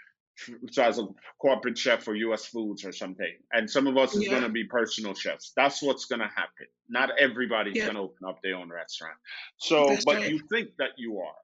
[0.71, 1.07] so as a
[1.39, 2.45] corporate chef for U.S.
[2.45, 4.31] Foods or something, and some of us is yeah.
[4.31, 5.51] going to be personal chefs.
[5.55, 6.67] That's what's going to happen.
[6.89, 7.85] Not everybody's yeah.
[7.85, 9.15] going to open up their own restaurant.
[9.57, 10.31] So, That's but right.
[10.31, 11.35] you think that you are.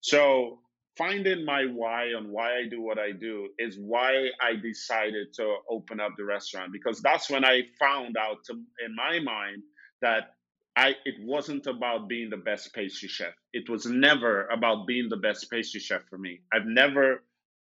[0.00, 0.60] So,
[0.96, 5.56] finding my why on why I do what I do is why I decided to
[5.70, 9.62] open up the restaurant because that's when I found out, to, in my mind,
[10.02, 10.34] that
[10.76, 13.34] I it wasn't about being the best pastry chef.
[13.52, 16.40] It was never about being the best pastry chef for me.
[16.52, 17.22] I've never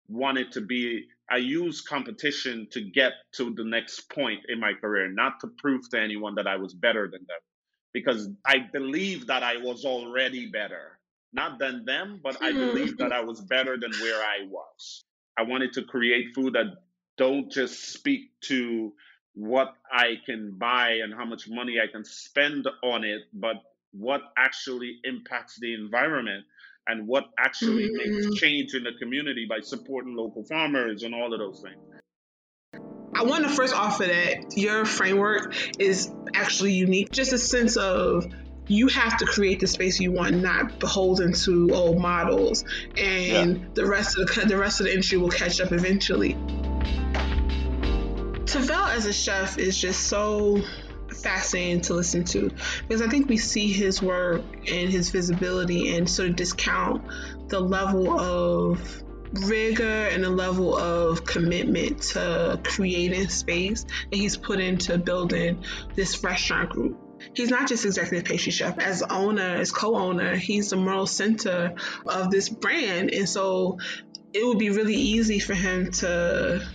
[0.07, 5.09] wanted to be I use competition to get to the next point in my career,
[5.09, 7.39] not to prove to anyone that I was better than them.
[7.93, 10.99] Because I believe that I was already better.
[11.33, 12.59] Not than them, but I hmm.
[12.59, 15.03] believe that I was better than where I was.
[15.37, 16.67] I wanted to create food that
[17.17, 18.93] don't just speak to
[19.33, 23.57] what I can buy and how much money I can spend on it, but
[23.91, 26.45] what actually impacts the environment
[26.87, 28.15] and what actually mm-hmm.
[28.15, 31.77] makes change in the community by supporting local farmers and all of those things.
[33.13, 37.11] I want to first offer that your framework is actually unique.
[37.11, 38.25] Just a sense of
[38.67, 42.65] you have to create the space you want, not beholden to old models,
[42.97, 43.67] and yeah.
[43.73, 46.33] the rest of the the rest of the industry will catch up eventually.
[48.45, 50.61] Tavel as a chef is just so
[51.15, 52.51] fascinating to listen to
[52.87, 57.03] because I think we see his work and his visibility and sort of discount
[57.49, 59.03] the level of
[59.43, 65.63] rigor and the level of commitment to creating space that he's put into building
[65.95, 66.99] this restaurant group.
[67.33, 68.77] He's not just executive pastry chef.
[68.79, 71.73] As owner, as co-owner, he's the moral center
[72.05, 73.13] of this brand.
[73.13, 73.79] And so
[74.33, 76.65] it would be really easy for him to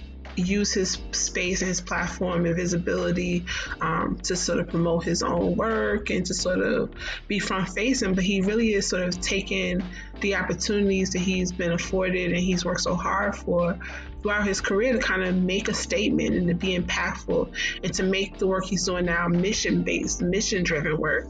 [0.41, 3.45] use his space and his platform and visibility
[3.81, 6.93] um, to sort of promote his own work and to sort of
[7.29, 8.15] be front facing.
[8.15, 9.83] But he really is sort of taking
[10.21, 13.79] the opportunities that he's been afforded and he's worked so hard for
[14.23, 18.03] throughout his career to kind of make a statement and to be impactful and to
[18.03, 21.27] make the work he's doing now mission based, mission driven work.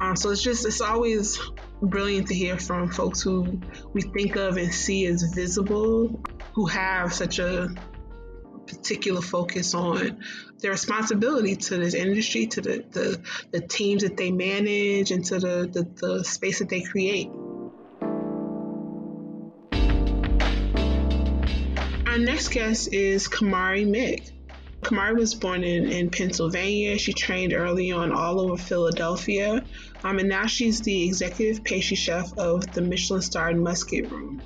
[0.00, 1.38] Um, so it's just, it's always
[1.80, 3.60] brilliant to hear from folks who
[3.92, 6.20] we think of and see as visible,
[6.52, 7.68] who have such a
[8.66, 10.22] particular focus on
[10.58, 13.20] their responsibility to this industry, to the, the,
[13.52, 17.28] the teams that they manage, and to the, the, the space that they create.
[22.06, 24.30] Our next guest is Camari Mick.
[24.82, 26.98] Kamari was born in, in Pennsylvania.
[26.98, 29.64] She trained early on all over Philadelphia,
[30.04, 34.42] um, and now she's the executive pastry chef of the Michelin starred Musket Room.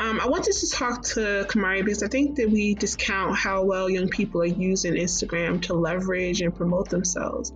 [0.00, 3.90] Um, I wanted to talk to Camari because I think that we discount how well
[3.90, 7.52] young people are using Instagram to leverage and promote themselves.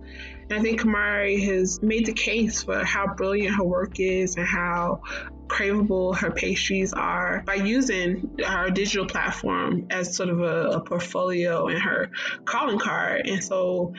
[0.49, 4.45] And I think Camari has made the case for how brilliant her work is and
[4.45, 5.01] how
[5.47, 11.67] craveable her pastries are by using our digital platform as sort of a, a portfolio
[11.67, 12.09] and her
[12.43, 13.25] calling card.
[13.25, 13.93] And so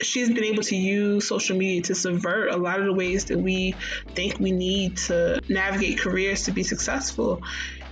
[0.00, 3.38] she's been able to use social media to subvert a lot of the ways that
[3.38, 3.74] we
[4.14, 7.42] think we need to navigate careers to be successful.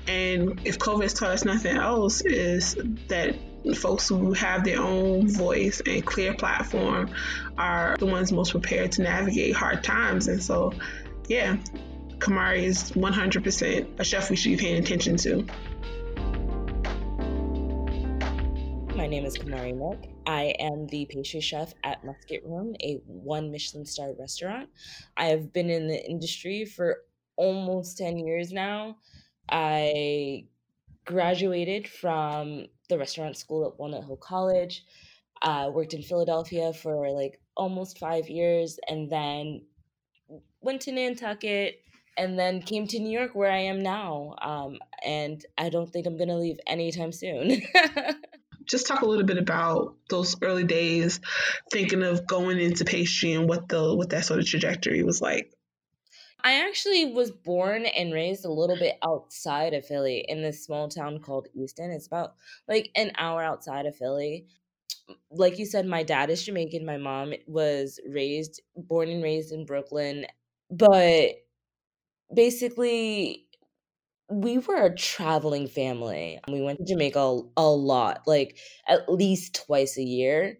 [0.09, 2.77] And if COVID has taught us nothing else, is
[3.09, 3.37] that
[3.77, 7.11] folks who have their own voice and clear platform
[7.57, 10.27] are the ones most prepared to navigate hard times.
[10.27, 10.73] And so,
[11.29, 11.57] yeah,
[12.19, 15.47] Camari is 100% a chef we should be paying attention to.
[19.03, 20.13] My name is Camari Mick.
[20.29, 24.69] I am the pastry chef at Musket Room, a one Michelin star restaurant.
[25.17, 26.99] I have been in the industry for
[27.35, 28.99] almost 10 years now.
[29.49, 30.45] I
[31.05, 34.85] graduated from the restaurant school at Walnut Hill College.
[35.43, 39.63] I uh, worked in Philadelphia for like almost five years and then
[40.61, 41.81] went to Nantucket
[42.17, 44.37] and then came to New York where I am now.
[44.41, 47.63] Um, and I don't think I'm going to leave anytime soon.
[48.67, 51.21] just talk a little bit about those early days
[51.71, 55.53] thinking of going into pastry and what the what that sort of trajectory was like
[56.45, 60.89] I actually was born and raised a little bit outside of Philly in this small
[60.89, 61.93] town called Easton.
[61.93, 62.35] It's about
[62.67, 64.47] like an hour outside of Philly.
[65.31, 66.85] Like you said, my dad is Jamaican.
[66.85, 70.27] My mom was raised, born and raised in Brooklyn.
[70.69, 71.37] But
[72.35, 73.47] basically,
[74.33, 76.41] we were a traveling family.
[76.49, 78.59] We went to Jamaica a lot, like
[78.89, 80.59] at least twice a year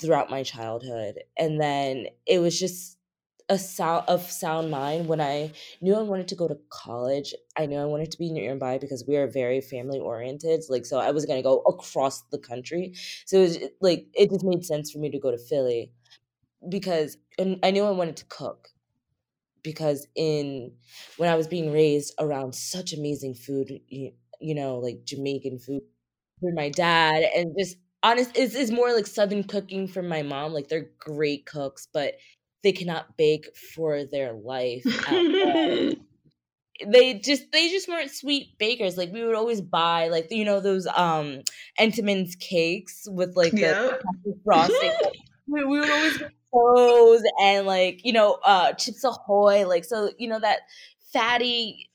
[0.00, 1.16] throughout my childhood.
[1.36, 2.96] And then it was just
[3.48, 7.34] a sound of sound mind when I knew I wanted to go to college.
[7.56, 10.62] I knew I wanted to be nearby because we are very family oriented.
[10.68, 12.94] Like, so I was gonna go across the country.
[13.26, 15.92] So it was like it just made sense for me to go to Philly
[16.68, 18.68] because and I knew I wanted to cook
[19.62, 20.72] because in
[21.16, 25.82] when I was being raised around such amazing food, you, you know, like Jamaican food
[26.40, 30.52] for my dad and just honest it's, it's more like southern cooking from my mom
[30.52, 32.14] like they're great cooks but
[32.62, 34.84] they cannot bake for their life
[36.86, 40.60] they just they just weren't sweet bakers like we would always buy like you know
[40.60, 41.40] those um
[41.78, 44.00] entenmann's cakes with like yep.
[44.24, 44.92] the frosting
[45.48, 50.10] we, we would always get those and like you know uh chips ahoy like so
[50.18, 50.60] you know that
[51.12, 51.90] fatty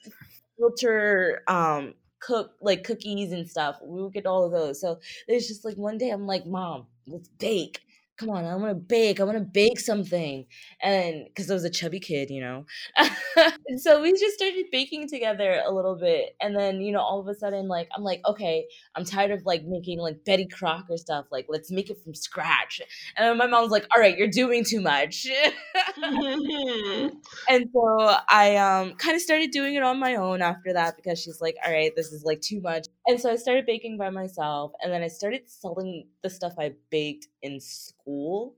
[0.57, 4.79] filter um cook like cookies and stuff we would get all of those.
[4.79, 7.81] So it's just like one day i'm like mom let's bake
[8.17, 9.19] come on, I want to bake.
[9.19, 10.45] I want to bake something.
[10.81, 12.65] And because I was a chubby kid, you know.
[13.77, 16.35] so we just started baking together a little bit.
[16.41, 19.45] And then, you know, all of a sudden, like, I'm like, okay, I'm tired of
[19.45, 21.25] like making like Betty Crocker stuff.
[21.31, 22.81] Like, let's make it from scratch.
[23.17, 25.27] And then my mom's like, all right, you're doing too much.
[26.03, 31.19] and so I um kind of started doing it on my own after that because
[31.21, 32.87] she's like, all right, this is like too much.
[33.07, 34.71] And so I started baking by myself.
[34.81, 38.55] And then I started selling the stuff I baked in school.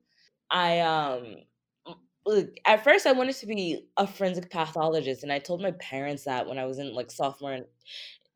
[0.51, 1.37] I um
[2.65, 6.47] at first I wanted to be a forensic pathologist and I told my parents that
[6.47, 7.59] when I was in like sophomore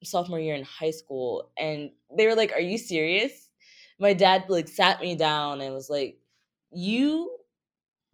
[0.03, 3.49] sophomore year in high school and they were like, "Are you serious?"
[3.99, 6.19] My dad like sat me down and was like,
[6.71, 7.31] "You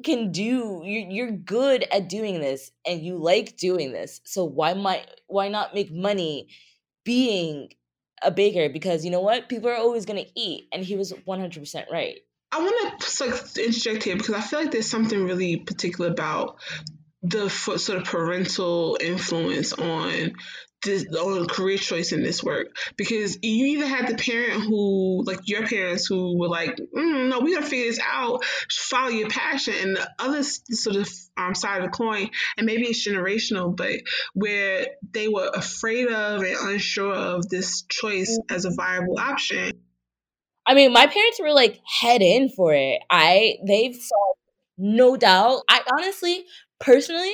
[0.03, 4.21] can do you're, you're good at doing this and you like doing this.
[4.25, 6.49] So why might why not make money
[7.05, 7.69] being
[8.25, 9.49] a baker because you know what?
[9.49, 10.67] People are always going to eat.
[10.71, 12.19] And he was 100% right.
[12.51, 16.57] I want to interject here because I feel like there's something really particular about
[17.21, 20.33] the sort of parental influence on
[20.87, 25.67] on career choice in this work because you either had the parent who like your
[25.67, 29.95] parents who were like mm, no we gotta figure this out follow your passion and
[29.95, 33.95] the other sort of um, side of the coin and maybe it's generational but
[34.33, 39.71] where they were afraid of and unsure of this choice as a viable option
[40.67, 42.99] I mean, my parents were like head in for it.
[43.09, 44.33] I they've saw
[44.77, 45.61] no doubt.
[45.69, 46.45] I honestly,
[46.79, 47.33] personally,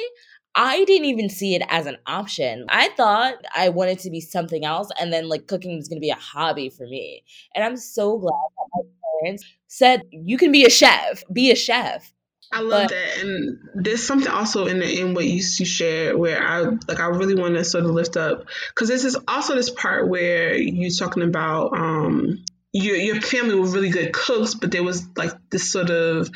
[0.56, 2.66] I didn't even see it as an option.
[2.70, 6.02] I thought I wanted to be something else and then like cooking was going to
[6.02, 7.24] be a hobby for me.
[7.56, 8.82] And I'm so glad that my
[9.22, 12.12] parents said you can be a chef, be a chef.
[12.54, 16.18] I love but, that, and there's something also in the in what you, you share
[16.18, 19.56] where I like I really want to sort of lift up because this is also
[19.56, 22.44] this part where you're talking about um
[22.74, 26.30] your your family were really good cooks, but there was like this sort of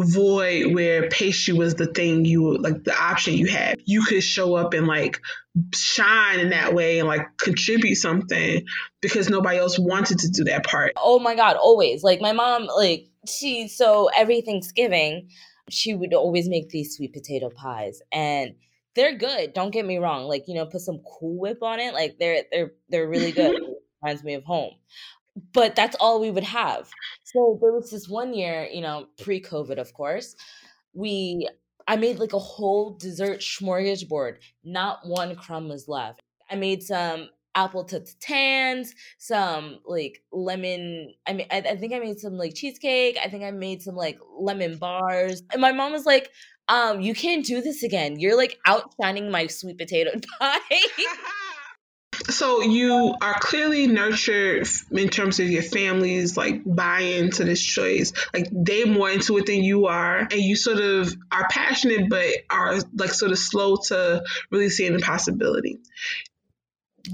[0.00, 3.80] void where pastry was the thing you like the option you had.
[3.84, 5.20] You could show up and like
[5.74, 8.64] shine in that way and like contribute something
[9.00, 10.92] because nobody else wanted to do that part.
[10.96, 12.02] Oh my god, always.
[12.02, 15.28] Like my mom like she so every Thanksgiving
[15.70, 18.54] she would always make these sweet potato pies and
[18.94, 19.54] they're good.
[19.54, 20.24] Don't get me wrong.
[20.24, 21.94] Like, you know, put some cool whip on it.
[21.94, 23.56] Like they're they're they're really good.
[24.02, 24.72] reminds me of home
[25.52, 26.90] but that's all we would have.
[27.24, 30.34] So there was this one year, you know, pre-COVID, of course,
[30.94, 31.48] we
[31.88, 34.36] I made like a whole dessert smorgasbord.
[34.64, 36.20] Not one crumb was left.
[36.50, 41.14] I made some apple tatins, some like lemon.
[41.26, 43.18] I mean, I, I think I made some like cheesecake.
[43.22, 45.42] I think I made some like lemon bars.
[45.52, 46.30] And my mom was like,
[46.68, 48.18] um, you can't do this again.
[48.18, 50.58] You're like outshining my sweet potato pie.
[52.32, 58.12] So you are clearly nurtured in terms of your family's like buy into this choice.
[58.32, 62.28] Like they're more into it than you are, and you sort of are passionate, but
[62.50, 65.78] are like sort of slow to really seeing the possibility.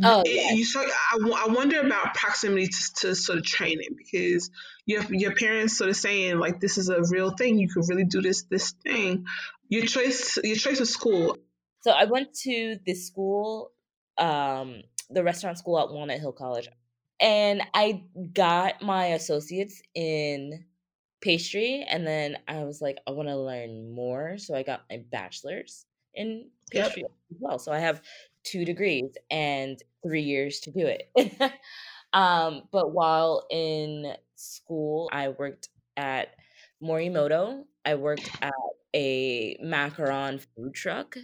[0.05, 0.53] Oh, yeah.
[0.53, 4.51] you so I, I wonder about proximity to, to sort of training because
[4.85, 7.59] your your parents sort of saying like this is a real thing.
[7.59, 9.25] You could really do this this thing.
[9.69, 11.39] Your choice your choice of school.
[11.81, 13.71] So I went to this school
[14.19, 16.69] um, the restaurant school at Walnut Hill College.
[17.21, 20.65] And I got my associates in
[21.21, 21.85] pastry.
[21.89, 24.39] And then I was like, I want to learn more.
[24.39, 27.11] So I got my bachelor's in pastry yep.
[27.31, 27.59] as well.
[27.59, 28.03] So I have
[28.45, 31.33] two degrees and three years to do it.
[32.13, 36.29] um, but while in school, I worked at
[36.83, 37.65] Morimoto.
[37.85, 38.53] I worked at
[38.95, 41.17] a macaron food truck.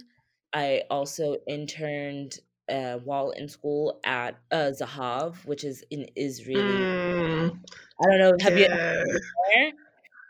[0.53, 2.39] I also interned
[2.69, 6.61] uh, while in school at uh, Zahav, which is in Israel.
[6.61, 7.59] Mm,
[8.01, 8.33] I don't know.
[8.41, 9.03] Have yeah.
[9.05, 9.19] you?
[9.53, 9.71] There?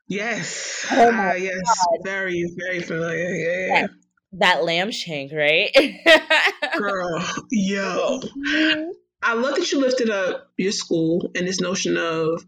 [0.08, 0.86] Yes.
[0.92, 1.62] Oh my uh, yes.
[1.66, 2.00] God.
[2.04, 3.30] Very, very familiar.
[3.34, 3.68] Yeah.
[3.68, 3.88] yeah.
[4.34, 5.72] That lamb shank, right?
[6.78, 8.22] Girl, yo.
[9.26, 12.46] I love that you lifted up your school and this notion of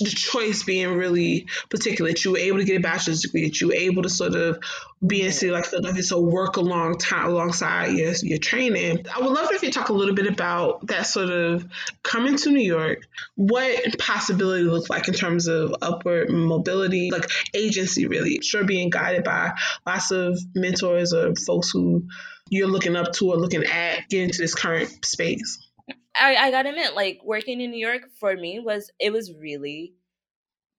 [0.00, 2.10] the choice being really particular.
[2.10, 3.44] That you were able to get a bachelor's degree.
[3.44, 4.58] That you were able to sort of
[5.06, 9.04] be in a city like Philadelphia, so work along time alongside your your training.
[9.14, 11.66] I would love if you talk a little bit about that sort of
[12.02, 13.06] coming to New York.
[13.34, 18.40] What possibility looked like in terms of upward mobility, like agency, really.
[18.40, 19.52] Sure, being guided by
[19.86, 22.08] lots of mentors or folks who
[22.48, 25.58] you're looking up to or looking at getting to this current space.
[26.14, 29.94] I, I gotta admit, like working in New York for me was it was really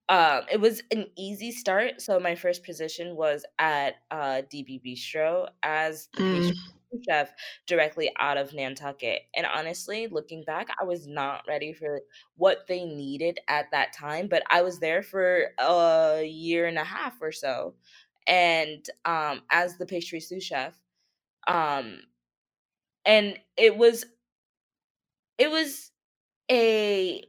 [0.10, 2.02] um it was an easy start.
[2.02, 6.54] So my first position was at uh DB Bistro as the mm.
[7.10, 7.34] chef
[7.68, 9.22] directly out of Nantucket.
[9.36, 12.02] And honestly, looking back, I was not ready for
[12.36, 16.84] what they needed at that time, but I was there for a year and a
[16.84, 17.76] half or so.
[18.28, 20.76] And um as the pastry sous chef,
[21.48, 22.02] um
[23.06, 24.06] and it was
[25.42, 25.90] it was
[26.52, 27.24] a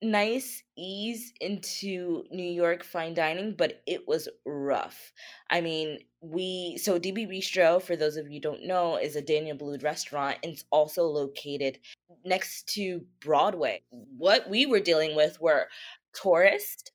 [0.00, 5.12] nice ease into New York fine dining, but it was rough.
[5.50, 9.58] I mean, we so DB Bistro, for those of you don't know, is a Daniel
[9.58, 11.78] Boulud restaurant and it's also located
[12.24, 13.82] next to Broadway.
[13.90, 15.68] What we were dealing with were
[16.14, 16.90] tourists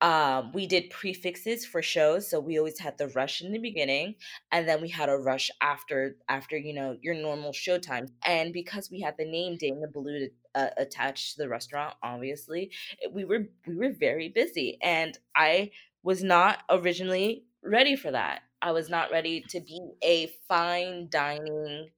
[0.00, 4.14] um, we did prefixes for shows, so we always had the rush in the beginning,
[4.52, 8.06] and then we had a rush after after you know your normal show time.
[8.24, 12.70] And because we had the name Daniel Boulud uh, attached to the restaurant, obviously
[13.12, 15.72] we were we were very busy, and I
[16.02, 18.42] was not originally ready for that.
[18.62, 21.90] I was not ready to be a fine dining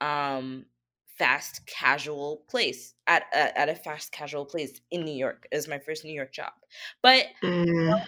[0.00, 0.66] um
[1.18, 5.46] fast casual place at a, at a fast casual place in New York.
[5.50, 6.52] It was my first New York job,
[7.02, 8.04] but mm.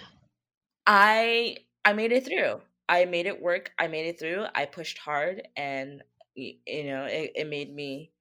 [0.86, 2.60] I I made it through.
[2.88, 3.72] I made it work.
[3.78, 4.46] I made it through.
[4.54, 6.02] I pushed hard, and
[6.34, 8.12] you know it, it made me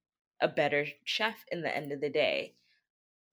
[0.42, 2.56] a better chef in the end of the day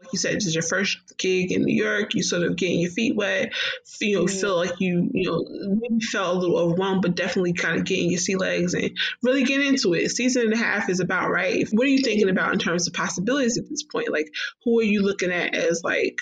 [0.01, 2.15] like you said, this is your first gig in New York.
[2.15, 3.53] You sort of getting your feet wet.
[4.01, 4.41] You know, mm-hmm.
[4.41, 5.45] feel like you, you know,
[5.81, 9.45] maybe felt a little overwhelmed, but definitely kind of getting your sea legs and really
[9.45, 10.11] get into it.
[10.11, 11.67] Season and a half is about right.
[11.73, 14.13] What are you thinking about in terms of possibilities at this point?
[14.13, 14.29] Like,
[14.65, 16.21] who are you looking at as like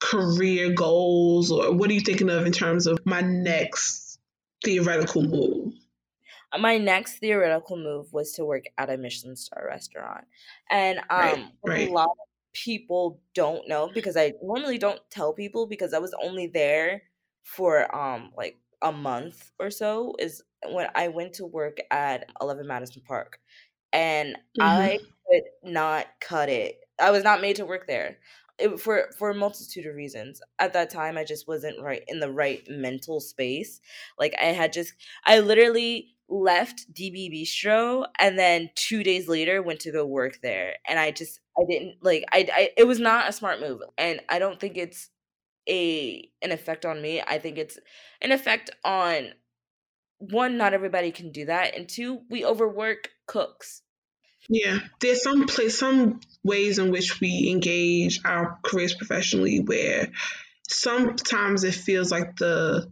[0.00, 4.18] career goals, or what are you thinking of in terms of my next
[4.64, 5.74] theoretical move?
[6.58, 10.24] my next theoretical move was to work at a Michelin star restaurant.
[10.68, 11.88] And um right, right.
[11.88, 16.14] a lot of people don't know because I normally don't tell people because I was
[16.22, 17.02] only there
[17.42, 22.66] for um like a month or so is when I went to work at 11
[22.66, 23.40] Madison Park
[23.92, 24.62] and mm-hmm.
[24.62, 24.98] I
[25.28, 26.80] could not cut it.
[26.98, 28.18] I was not made to work there.
[28.58, 30.40] It, for for a multitude of reasons.
[30.58, 33.80] At that time I just wasn't right in the right mental space.
[34.18, 34.92] Like I had just
[35.24, 40.76] I literally left DB Bistro and then 2 days later went to go work there
[40.88, 44.20] and I just I didn't like I, I it was not a smart move and
[44.28, 45.10] I don't think it's
[45.68, 47.20] a an effect on me.
[47.20, 47.78] I think it's
[48.22, 49.30] an effect on
[50.18, 53.82] one not everybody can do that and two we overwork cooks.
[54.48, 60.10] Yeah, there's some place some ways in which we engage our careers professionally where
[60.68, 62.90] sometimes it feels like the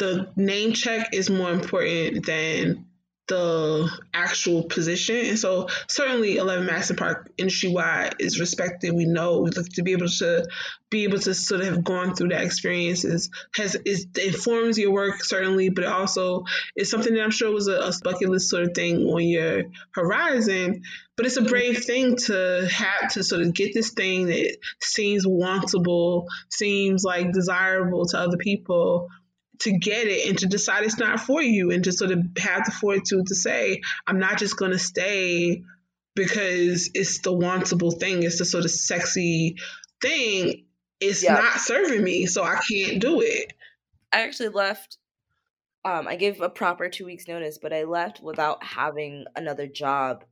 [0.00, 2.86] the name check is more important than
[3.30, 5.16] the actual position.
[5.16, 8.92] And so certainly 11 Madison Park industry wide is respected.
[8.92, 10.46] We know to be able to
[10.90, 14.90] be able to sort of have gone through that experience is has is informs your
[14.90, 16.42] work certainly, but it also
[16.74, 19.62] is something that I'm sure was a, a bucket list sort of thing on your
[19.92, 20.82] horizon.
[21.16, 25.24] But it's a brave thing to have to sort of get this thing that seems
[25.24, 29.08] wantable, seems like desirable to other people
[29.60, 32.64] to get it and to decide it's not for you and to sort of have
[32.64, 35.62] the fortitude to say, I'm not just going to stay
[36.14, 39.56] because it's the wantable thing, it's the sort of sexy
[40.00, 40.64] thing.
[41.00, 43.54] It's not serving me, so I can't do it.
[44.12, 44.98] I actually left.
[45.82, 50.24] Um, I gave a proper two weeks notice, but I left without having another job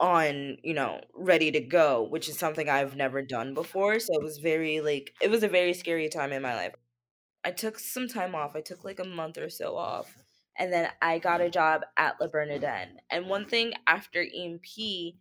[0.00, 4.00] on, you know, ready to go, which is something I've never done before.
[4.00, 6.74] So it was very like it was a very scary time in my life.
[7.44, 8.54] I took some time off.
[8.54, 10.16] I took like a month or so off
[10.58, 13.00] and then I got a job at Le Bernardin.
[13.10, 15.14] And one thing after EMP,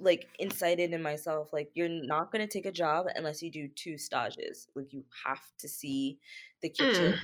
[0.00, 3.98] like incited in myself, like you're not gonna take a job unless you do two
[3.98, 4.68] stages.
[4.74, 6.18] Like you have to see
[6.62, 7.12] the kitchen.
[7.12, 7.18] Mm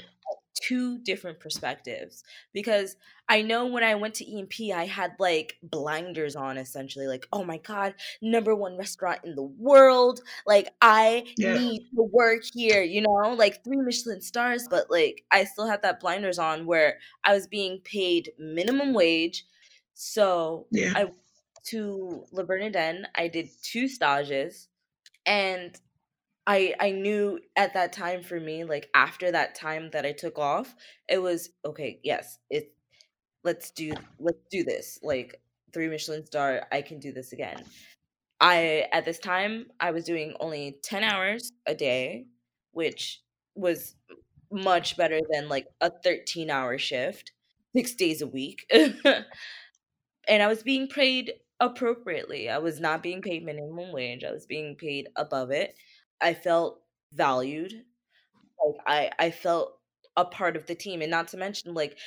[0.56, 2.96] two different perspectives because
[3.28, 7.44] I know when I went to EMP, I had like blinders on essentially, like, oh
[7.44, 10.20] my God, number one restaurant in the world.
[10.46, 11.58] Like, I yeah.
[11.58, 15.82] need to work here, you know, like three Michelin stars, but like I still had
[15.82, 19.44] that blinders on where I was being paid minimum wage.
[19.94, 20.92] So yeah.
[20.94, 21.06] I
[21.66, 24.68] to Le Bernardin, I did two stages
[25.24, 25.78] and
[26.46, 30.38] I I knew at that time for me, like after that time that I took
[30.38, 30.74] off,
[31.08, 32.72] it was okay, yes, it
[33.44, 34.98] let's do let's do this.
[35.02, 35.40] Like
[35.72, 37.64] three Michelin star, I can do this again.
[38.40, 42.26] I at this time I was doing only 10 hours a day,
[42.72, 43.22] which
[43.54, 43.96] was
[44.52, 47.32] much better than like a 13 hour shift,
[47.76, 48.66] 6 days a week.
[48.72, 52.48] and I was being paid appropriately.
[52.48, 54.24] I was not being paid minimum wage.
[54.24, 55.74] I was being paid above it
[56.20, 56.80] I felt
[57.12, 57.72] valued.
[58.64, 59.78] Like I I felt
[60.16, 61.98] a part of the team and not to mention like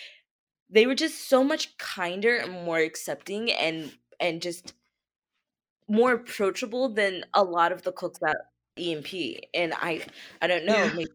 [0.69, 4.73] they were just so much kinder and more accepting and and just
[5.87, 8.37] more approachable than a lot of the cooks at
[8.77, 9.13] EMP.
[9.53, 10.05] And I
[10.41, 10.93] I don't know, yeah.
[10.93, 11.11] maybe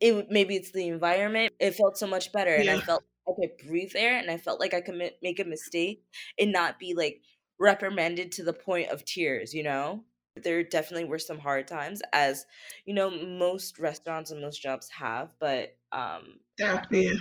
[0.00, 1.52] it maybe it's the environment.
[1.60, 4.60] It felt so much better and I felt I could breathe there and I felt
[4.60, 6.04] like I could make a mistake
[6.38, 7.20] and not be like
[7.58, 10.04] reprimanded to the point of tears, you know?
[10.42, 12.46] there definitely were some hard times as
[12.84, 17.12] you know most restaurants and most jobs have but um yeah, yeah.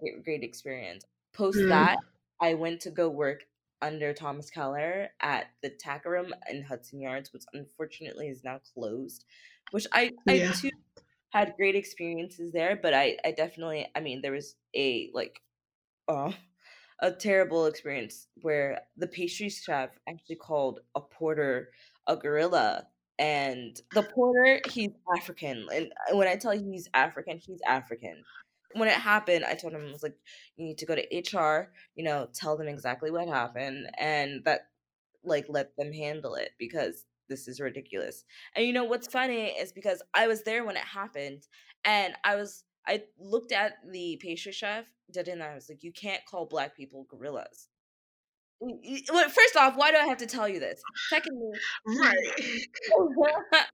[0.00, 1.68] great, great experience post mm.
[1.68, 1.98] that
[2.40, 3.44] i went to go work
[3.82, 9.24] under thomas keller at the TAK Room in hudson yards which unfortunately is now closed
[9.70, 10.70] which i i too
[11.30, 15.40] had great experiences there but i i definitely i mean there was a like
[16.08, 16.32] uh
[17.00, 21.70] a terrible experience where the pastry chef actually called a porter
[22.06, 22.86] a gorilla
[23.18, 24.12] and the ah.
[24.14, 28.22] porter he's african and uh, when i tell you he's african he's african.
[28.74, 30.16] When it happened i told him i was like
[30.56, 34.68] you need to go to hr you know tell them exactly what happened and that
[35.24, 38.24] like let them handle it because this is ridiculous.
[38.56, 41.46] And you know what's funny is because i was there when it happened
[41.84, 45.92] and i was i looked at the pastry chef did and i was like you
[45.92, 47.68] can't call black people gorillas
[48.60, 50.82] well, first off, why do I have to tell you this?
[51.08, 51.52] Secondly,
[51.86, 52.60] right.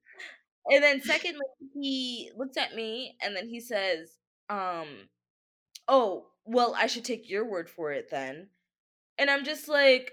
[0.70, 1.44] and then secondly,
[1.74, 4.16] he looks at me and then he says,
[4.48, 4.86] um,
[5.88, 8.48] oh, well, I should take your word for it then.
[9.18, 10.12] And I'm just like,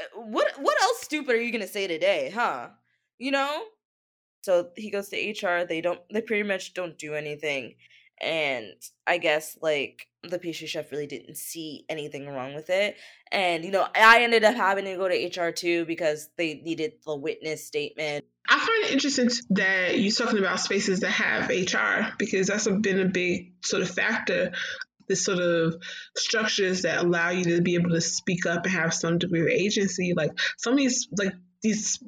[0.00, 2.70] eh, what what else stupid are you gonna say today, huh?
[3.18, 3.62] You know?
[4.44, 7.74] So he goes to HR, they don't they pretty much don't do anything
[8.20, 8.72] and
[9.06, 12.96] I guess like the pastry chef really didn't see anything wrong with it.
[13.30, 16.92] And you know, I ended up having to go to HR too because they needed
[17.04, 18.24] the witness statement.
[18.48, 23.00] I find it interesting that you're talking about spaces that have HR because that's been
[23.00, 24.52] a big sort of factor.
[25.06, 25.76] The sort of
[26.16, 29.48] structures that allow you to be able to speak up and have some degree of
[29.48, 30.14] agency.
[30.16, 31.34] Like some of these, like
[31.64, 31.98] these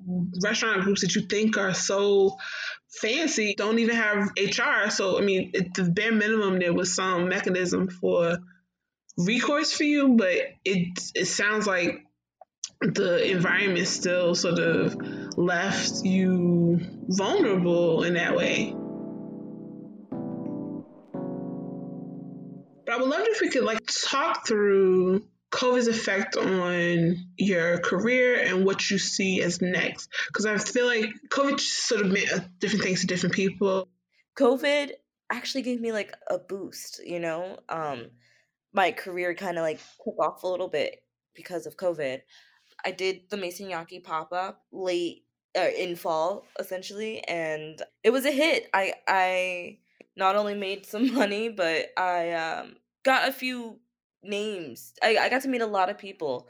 [0.45, 2.37] restaurant groups that you think are so
[3.01, 4.91] fancy don't even have HR.
[4.91, 8.39] So, I mean, at the bare minimum, there was some mechanism for
[9.17, 12.05] recourse for you, but it it sounds like
[12.81, 14.97] the environment still sort of
[15.39, 16.79] left you
[17.09, 18.75] vulnerable in that way.
[22.85, 25.27] But I would love if we could like talk through
[25.57, 30.11] COVID's effect on your career and what you see as next?
[30.27, 33.89] Because I feel like COVID sort of meant different things to different people.
[34.39, 34.91] COVID
[35.33, 37.59] actually gave me like a boost, you know?
[37.71, 38.09] Um,
[38.75, 41.03] my career kind of like took off a little bit
[41.35, 42.21] because of COVID.
[42.85, 45.25] I did the Maison Yaki pop up late
[45.59, 48.69] uh, in fall, essentially, and it was a hit.
[48.75, 49.79] I I
[50.17, 53.81] not only made some money, but I um, got a few
[54.29, 54.93] names.
[55.03, 56.49] I, I got to meet a lot of people.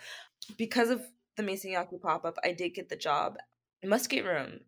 [0.56, 1.02] Because of
[1.36, 3.36] the Maison Yaki pop up, I did get the job
[3.84, 4.60] Musket Room.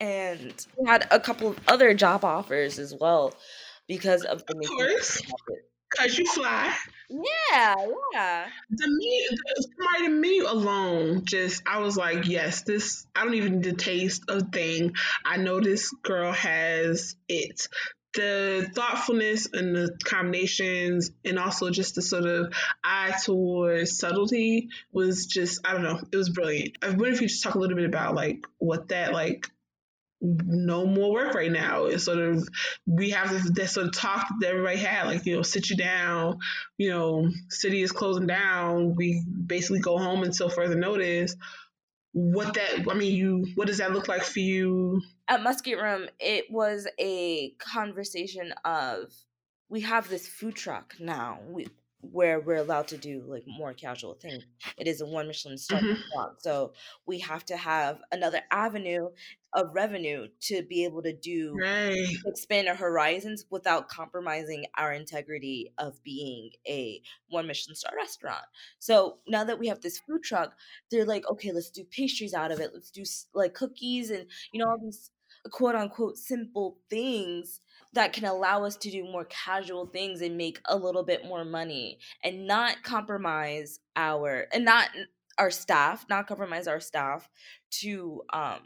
[0.00, 3.32] And had a couple of other job offers as well
[3.86, 5.22] because of the Of course.
[5.96, 6.74] Cause you fly.
[7.08, 7.74] Yeah,
[8.12, 8.46] yeah.
[8.70, 13.06] The me, the me alone, just I was like, yes, this.
[13.14, 14.94] I don't even need to taste a thing.
[15.24, 17.68] I know this girl has it
[18.14, 22.52] the thoughtfulness and the combinations and also just the sort of
[22.82, 26.76] eye towards subtlety was just I don't know it was brilliant.
[26.82, 29.50] I wonder if you just talk a little bit about like what that like
[30.24, 31.84] no more work right now.
[31.84, 32.48] It's sort of
[32.86, 35.76] we have this, this sort of talk that everybody had, like you know, sit you
[35.76, 36.38] down.
[36.78, 38.94] You know, city is closing down.
[38.96, 41.36] We basically go home until further notice.
[42.12, 45.02] What that I mean, you what does that look like for you?
[45.28, 49.12] At Musket Room, it was a conversation of
[49.68, 51.40] we have this food truck now.
[51.48, 51.66] We
[52.12, 54.44] where we're allowed to do like more casual things.
[54.76, 56.34] It is a one Michelin star mm-hmm.
[56.38, 56.72] so
[57.06, 59.08] we have to have another avenue
[59.52, 62.08] of revenue to be able to do right.
[62.26, 68.44] expand our horizons without compromising our integrity of being a one Michelin star restaurant.
[68.80, 70.54] So now that we have this food truck,
[70.90, 72.72] they're like, okay, let's do pastries out of it.
[72.74, 75.10] Let's do like cookies and you know all these
[75.50, 77.60] quote unquote simple things
[77.92, 81.44] that can allow us to do more casual things and make a little bit more
[81.44, 84.88] money and not compromise our and not
[85.38, 87.28] our staff not compromise our staff
[87.70, 88.60] to um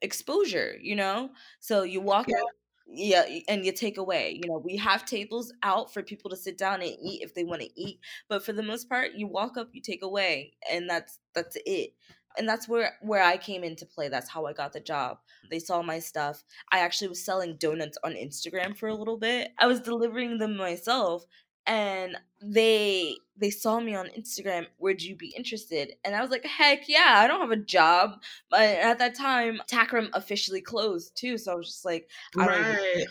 [0.00, 1.30] exposure you know
[1.60, 2.36] so you walk yeah.
[2.36, 2.48] out
[2.90, 6.56] yeah and you take away you know we have tables out for people to sit
[6.56, 7.98] down and eat if they want to eat
[8.28, 11.90] but for the most part you walk up you take away and that's that's it
[12.36, 14.08] and that's where where I came into play.
[14.08, 15.18] That's how I got the job.
[15.50, 16.44] They saw my stuff.
[16.70, 19.50] I actually was selling donuts on Instagram for a little bit.
[19.58, 21.26] I was delivering them myself
[21.66, 24.66] and they they saw me on Instagram.
[24.78, 25.92] Would you be interested?
[26.04, 27.14] And I was like, heck yeah!
[27.16, 28.20] I don't have a job,
[28.50, 31.38] but at that time, TAK Room officially closed too.
[31.38, 33.06] So I was just like, I don't right.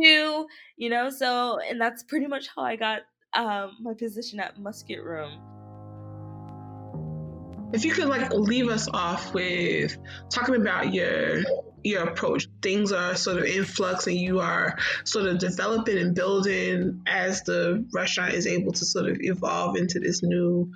[0.00, 0.46] do
[0.76, 1.10] you know?
[1.10, 3.00] So and that's pretty much how I got
[3.34, 5.38] um, my position at Musket Room
[7.72, 9.96] if you could like leave us off with
[10.30, 11.42] talking about your
[11.86, 12.48] your approach.
[12.62, 17.42] Things are sort of in flux and you are sort of developing and building as
[17.42, 20.72] the restaurant is able to sort of evolve into this new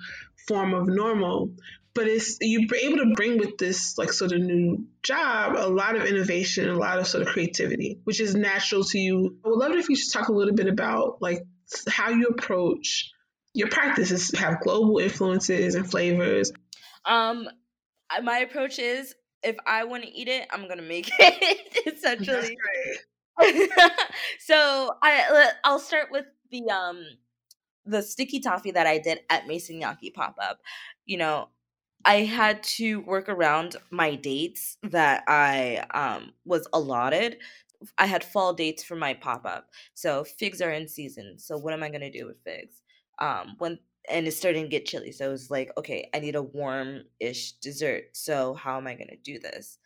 [0.47, 1.51] form of normal.
[1.93, 5.97] But it's you're able to bring with this like sort of new job a lot
[5.97, 9.37] of innovation a lot of sort of creativity which is natural to you.
[9.43, 11.45] I would love it if you just talk a little bit about like
[11.89, 13.11] how you approach
[13.53, 14.31] your practices.
[14.37, 16.53] Have global influences and flavors
[17.05, 17.47] um,
[18.23, 21.95] my approach is if I want to eat it, I'm gonna make it.
[21.97, 22.57] essentially.
[24.39, 27.03] so I I'll start with the um
[27.85, 30.59] the sticky toffee that I did at Maison Yaki pop up.
[31.05, 31.49] You know,
[32.05, 37.37] I had to work around my dates that I um was allotted.
[37.97, 39.69] I had fall dates for my pop up.
[39.95, 41.39] So figs are in season.
[41.39, 42.81] So what am I gonna do with figs?
[43.19, 43.79] Um, when
[44.11, 45.11] and it's starting to get chilly.
[45.11, 48.03] So it was like, okay, I need a warm ish dessert.
[48.13, 49.77] So how am I going to do this?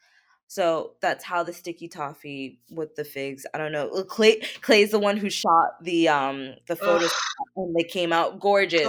[0.47, 3.45] So that's how the sticky toffee with the figs.
[3.53, 3.89] I don't know.
[4.03, 7.11] Clay Clay's the one who shot the um the photos
[7.55, 8.88] and they came out gorgeous.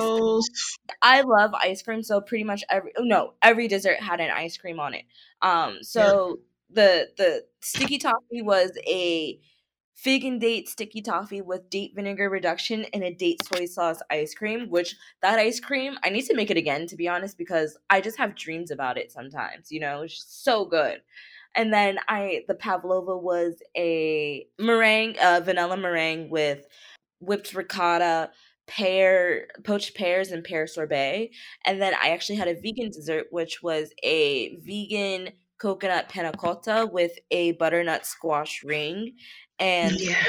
[1.01, 4.59] I love ice cream, so pretty much every oh, no every dessert had an ice
[4.59, 5.05] cream on it.
[5.41, 6.75] Um, so yeah.
[6.75, 9.41] the the sticky toffee was a
[9.97, 14.35] fig and date sticky toffee with date vinegar reduction and a date soy sauce ice
[14.35, 17.79] cream which that ice cream i need to make it again to be honest because
[17.89, 21.01] i just have dreams about it sometimes you know it's so good.
[21.55, 26.67] And then i the pavlova was a meringue uh, vanilla meringue with
[27.21, 28.31] whipped ricotta
[28.67, 31.31] pear poached pears and pear sorbet.
[31.65, 36.87] And then i actually had a vegan dessert which was a vegan coconut panna cotta
[36.93, 39.15] with a butternut squash ring
[39.59, 40.23] and yeah.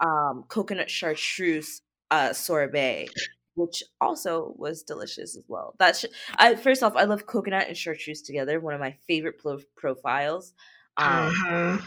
[0.00, 3.08] um, coconut chartreuse uh, sorbet,
[3.54, 5.74] which also was delicious as well.
[5.78, 6.04] That's
[6.36, 8.60] I first off, I love coconut and chartreuse together.
[8.60, 10.54] One of my favorite pro- profiles.
[10.96, 11.78] Um, uh-huh.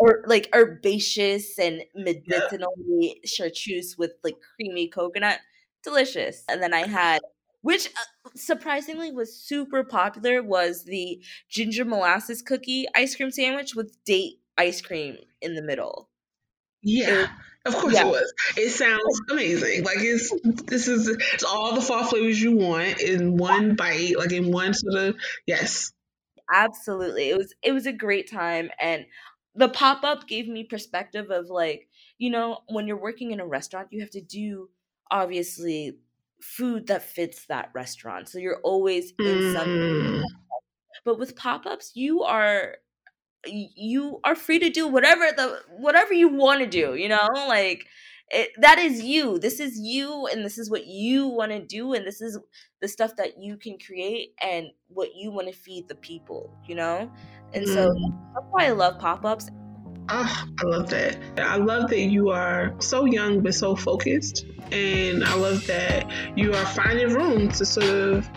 [0.00, 2.66] Or like herbaceous and medicinally
[3.00, 3.12] yeah.
[3.24, 5.40] chartreuse with like creamy coconut,
[5.82, 6.44] delicious.
[6.48, 7.20] And then I had
[7.62, 14.02] which uh, surprisingly was super popular was the ginger molasses cookie ice cream sandwich with
[14.04, 16.07] date ice cream in the middle.
[16.88, 17.24] Yeah.
[17.24, 17.30] It,
[17.66, 18.06] of course yeah.
[18.06, 18.32] it was.
[18.56, 19.84] It sounds amazing.
[19.84, 20.32] Like it's
[20.64, 24.74] this is it's all the fall flavors you want in one bite, like in one
[24.74, 25.16] sort of
[25.46, 25.92] yes.
[26.52, 27.28] Absolutely.
[27.30, 29.04] It was it was a great time and
[29.54, 33.88] the pop-up gave me perspective of like, you know, when you're working in a restaurant,
[33.90, 34.70] you have to do
[35.10, 35.98] obviously
[36.40, 38.28] food that fits that restaurant.
[38.28, 39.52] So you're always in mm.
[39.52, 40.24] some
[41.04, 42.76] but with pop-ups, you are
[43.46, 47.86] you are free to do whatever the whatever you want to do you know like
[48.30, 51.94] it, that is you this is you and this is what you want to do
[51.94, 52.38] and this is
[52.80, 56.74] the stuff that you can create and what you want to feed the people you
[56.74, 57.10] know
[57.54, 57.68] and mm.
[57.68, 57.94] so
[58.34, 59.50] that's why i love pop-ups
[60.10, 61.18] Oh, I love that.
[61.36, 64.46] I love that you are so young but so focused.
[64.72, 68.30] And I love that you are finding room to sort of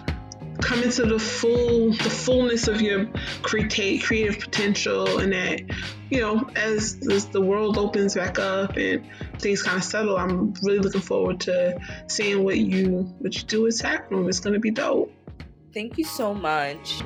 [0.62, 3.08] come into the full the fullness of your
[3.42, 5.62] create creative potential and that
[6.10, 9.06] you know as, as the world opens back up and
[9.40, 13.64] things kind of settle i'm really looking forward to seeing what you what you do
[13.64, 14.30] with tech room.
[14.30, 15.12] It's going to be dope.
[15.74, 17.02] Thank you so much.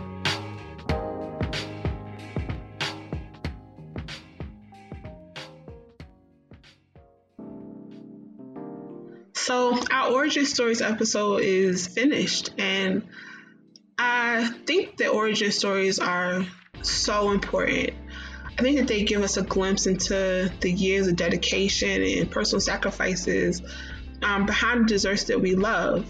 [9.33, 13.07] So, our origin stories episode is finished, and
[14.75, 16.45] think that origin stories are
[16.81, 17.91] so important.
[18.57, 22.61] I think that they give us a glimpse into the years of dedication and personal
[22.61, 23.61] sacrifices
[24.21, 26.09] um, behind the desserts that we love.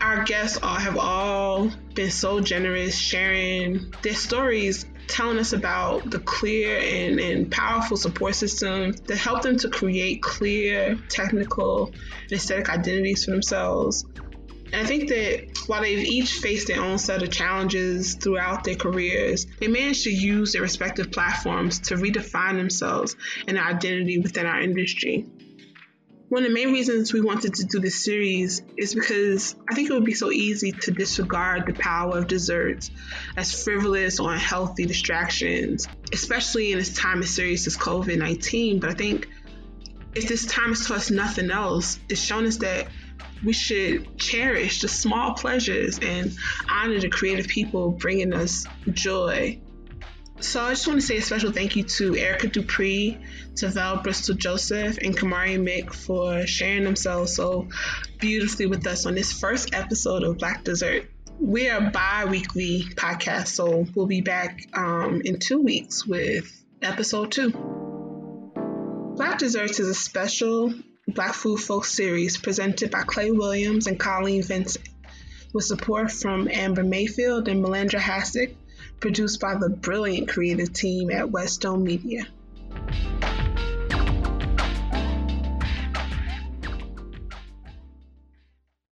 [0.00, 6.18] Our guests all have all been so generous sharing their stories telling us about the
[6.18, 11.86] clear and, and powerful support systems that help them to create clear technical
[12.22, 14.04] and aesthetic identities for themselves.
[14.72, 18.74] And I think that while they've each faced their own set of challenges throughout their
[18.74, 23.16] careers, they managed to use their respective platforms to redefine themselves
[23.46, 25.26] and their identity within our industry
[26.32, 29.90] one of the main reasons we wanted to do this series is because I think
[29.90, 32.90] it would be so easy to disregard the power of desserts
[33.36, 38.80] as frivolous or unhealthy distractions, especially in this time as serious as COVID 19.
[38.80, 39.28] But I think
[40.14, 42.88] if this time has taught us nothing else, it's shown us that
[43.44, 46.36] we should cherish the small pleasures and
[46.70, 49.60] honor the creative people bringing us joy
[50.42, 53.16] so I just want to say a special thank you to Erica Dupree,
[53.56, 57.68] to Val Bristol Joseph, and Camari Mick for sharing themselves so
[58.18, 61.08] beautifully with us on this first episode of Black Dessert.
[61.38, 66.50] We are a bi-weekly podcast, so we'll be back um, in two weeks with
[66.82, 67.52] episode two.
[69.16, 70.74] Black Desserts is a special
[71.08, 74.88] Black Food Folk series presented by Clay Williams and Colleen Vincent,
[75.52, 78.54] with support from Amber Mayfield and Melandra Hassick
[79.00, 82.28] produced by the brilliant creative team at Westone Media.